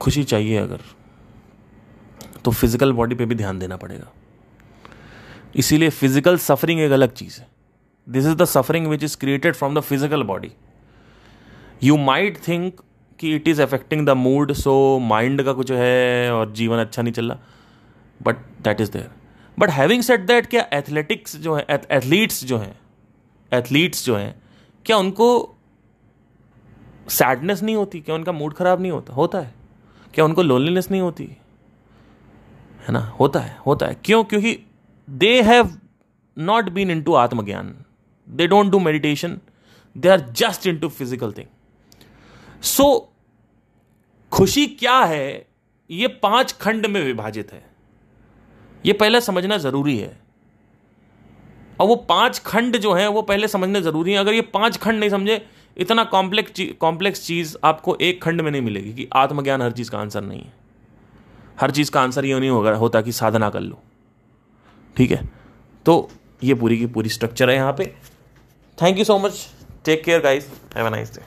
खुशी 0.00 0.24
चाहिए 0.24 0.56
अगर 0.58 0.80
तो 2.44 2.50
फ़िज़िकल 2.50 2.92
बॉडी 2.92 3.14
पे 3.14 3.26
भी 3.26 3.34
ध्यान 3.34 3.58
देना 3.58 3.76
पड़ेगा। 3.76 4.12
इसीलिए 5.56 5.90
फ़िज़िकल 5.90 6.38
सफरिंग 6.38 6.80
एक 6.80 6.92
अलग 6.92 7.12
चीज़ 7.12 7.40
है। 7.40 7.55
This 8.08 8.26
is 8.26 8.34
the 8.34 8.44
suffering 8.44 8.86
which 8.86 9.04
is 9.04 9.16
created 9.18 9.54
from 9.54 9.74
the 9.74 9.80
physical 9.80 10.22
body 10.22 10.52
you 11.82 11.96
might 11.96 12.38
think 12.48 12.80
कि 13.18 13.34
it 13.36 13.48
is 13.48 13.62
affecting 13.62 14.06
the 14.06 14.10
mood 14.10 14.52
so 14.52 14.98
mind 14.98 15.42
का 15.42 15.52
कुछ 15.52 15.72
है 15.72 16.32
और 16.32 16.52
जीवन 16.52 16.78
अच्छा 16.78 17.02
नहीं 17.02 17.12
चल 17.12 17.30
रहा 17.30 17.38
but 18.22 18.36
that 18.36 18.80
is 18.80 18.90
there 18.92 19.10
but 19.58 19.70
having 19.70 20.02
said 20.02 20.20
that 20.20 20.46
क्या 20.46 20.68
एथलेटिक्स 20.72 21.36
जो 21.36 21.54
है 21.54 21.66
एथलीट्स 21.70 22.44
जो 22.44 22.58
हैं 22.58 22.78
एथलीट्स 23.52 24.04
जो 24.04 24.16
हैं, 24.16 24.42
क्या 24.84 24.96
उनको 24.96 25.56
सैडनेस 27.08 27.62
नहीं 27.62 27.76
होती? 27.76 28.00
क्या 28.00 28.14
उनका 28.14 28.32
मूड 28.32 28.54
खराब 28.54 28.80
नहीं 28.80 28.92
होता? 28.92 29.12
होता 29.14 29.38
है। 29.38 29.54
क्या 30.14 30.24
उनको 30.24 30.42
लोनलीनेस 30.42 30.90
नहीं 30.90 31.00
होती? 31.00 31.24
है 32.86 32.92
ना? 32.92 33.00
होता 33.20 33.40
है 33.40 33.56
होता 33.66 33.86
है। 33.86 33.96
क्यों? 34.04 34.24
क्योंकि 34.24 34.58
they 35.10 35.42
have 35.42 35.78
not 36.38 36.68
been 36.68 36.90
into 37.02 37.14
आत्मज्ञान। 37.14 37.74
They 38.28 38.46
don't 38.46 38.70
do 38.70 38.78
meditation 38.78 39.38
they 39.96 40.08
are 40.08 40.20
just 40.20 40.66
into 40.78 40.88
physical 40.88 41.32
thing 41.32 41.46
so 42.62 43.12
खुशी 44.32 44.66
क्या 44.66 44.98
है? 44.98 45.46
ये 45.90 46.08
पाँच 46.08 46.52
खंड 46.52 46.86
में 46.86 47.04
विभाजित 47.04 47.52
है। 47.52 47.64
ये 48.86 48.92
पहले 48.92 49.20
समझना 49.20 49.56
ज़रूरी 49.56 49.96
है। 49.98 50.20
और 51.80 51.86
वो 51.86 51.96
पाँच 51.96 52.38
खंड 52.38 52.76
जो 52.76 52.92
है, 52.92 53.08
वो 53.08 53.22
पहले 53.22 53.48
समझना 53.48 53.80
ज़रूरी 53.80 54.12
है। 54.12 54.18
अगर 54.18 54.32
ये 54.32 54.40
पाँच 54.40 54.76
खंड 54.76 55.00
नहीं 55.00 55.10
समझे, 55.10 55.46
इतना 55.76 56.04
कॉम्प्लेक्स 56.04 56.60
कॉम्प्लेक्स 56.80 57.26
चीज़ 57.26 57.56
आपको 57.64 57.96
एक 58.00 58.22
खंड 58.22 58.40
में 58.40 58.50
नहीं 58.50 58.62
मिलेगी 58.62 58.92
कि 58.92 59.08
आत्मज्ञान 59.12 59.62
हर 59.62 59.72
चीज़ 59.72 59.90
का 59.90 59.98
आंसर 59.98 60.22
नहीं 60.22 60.40
है। 60.40 60.52
हर 61.60 61.70
चीज़ 61.70 61.90
का 61.90 62.00
आंसर 62.00 62.24
ये 62.24 62.40
नहीं 62.40 62.50
होगा, 62.50 62.74
होता 62.74 63.00
कि 63.00 63.12
साधना 63.12 63.50
कर 63.50 63.60
लो। 63.60 63.82
ठीक 64.96 65.10
है? 65.10 65.28
तो 65.86 66.10
ये 66.44 66.54
पूरी 66.54 66.78
की 66.78 66.86
पूरी 66.86 67.08
स्ट्रक्चर 67.08 67.50
है 67.50 67.56
यहाँ 67.56 67.72
पे। 67.72 67.94
Thank 68.76 68.98
you 68.98 69.04
so 69.04 69.18
much. 69.18 69.48
Take 69.82 70.02
care, 70.04 70.20
guys. 70.20 70.48
Have 70.74 70.86
a 70.86 70.90
nice 70.90 71.10
day. 71.10 71.22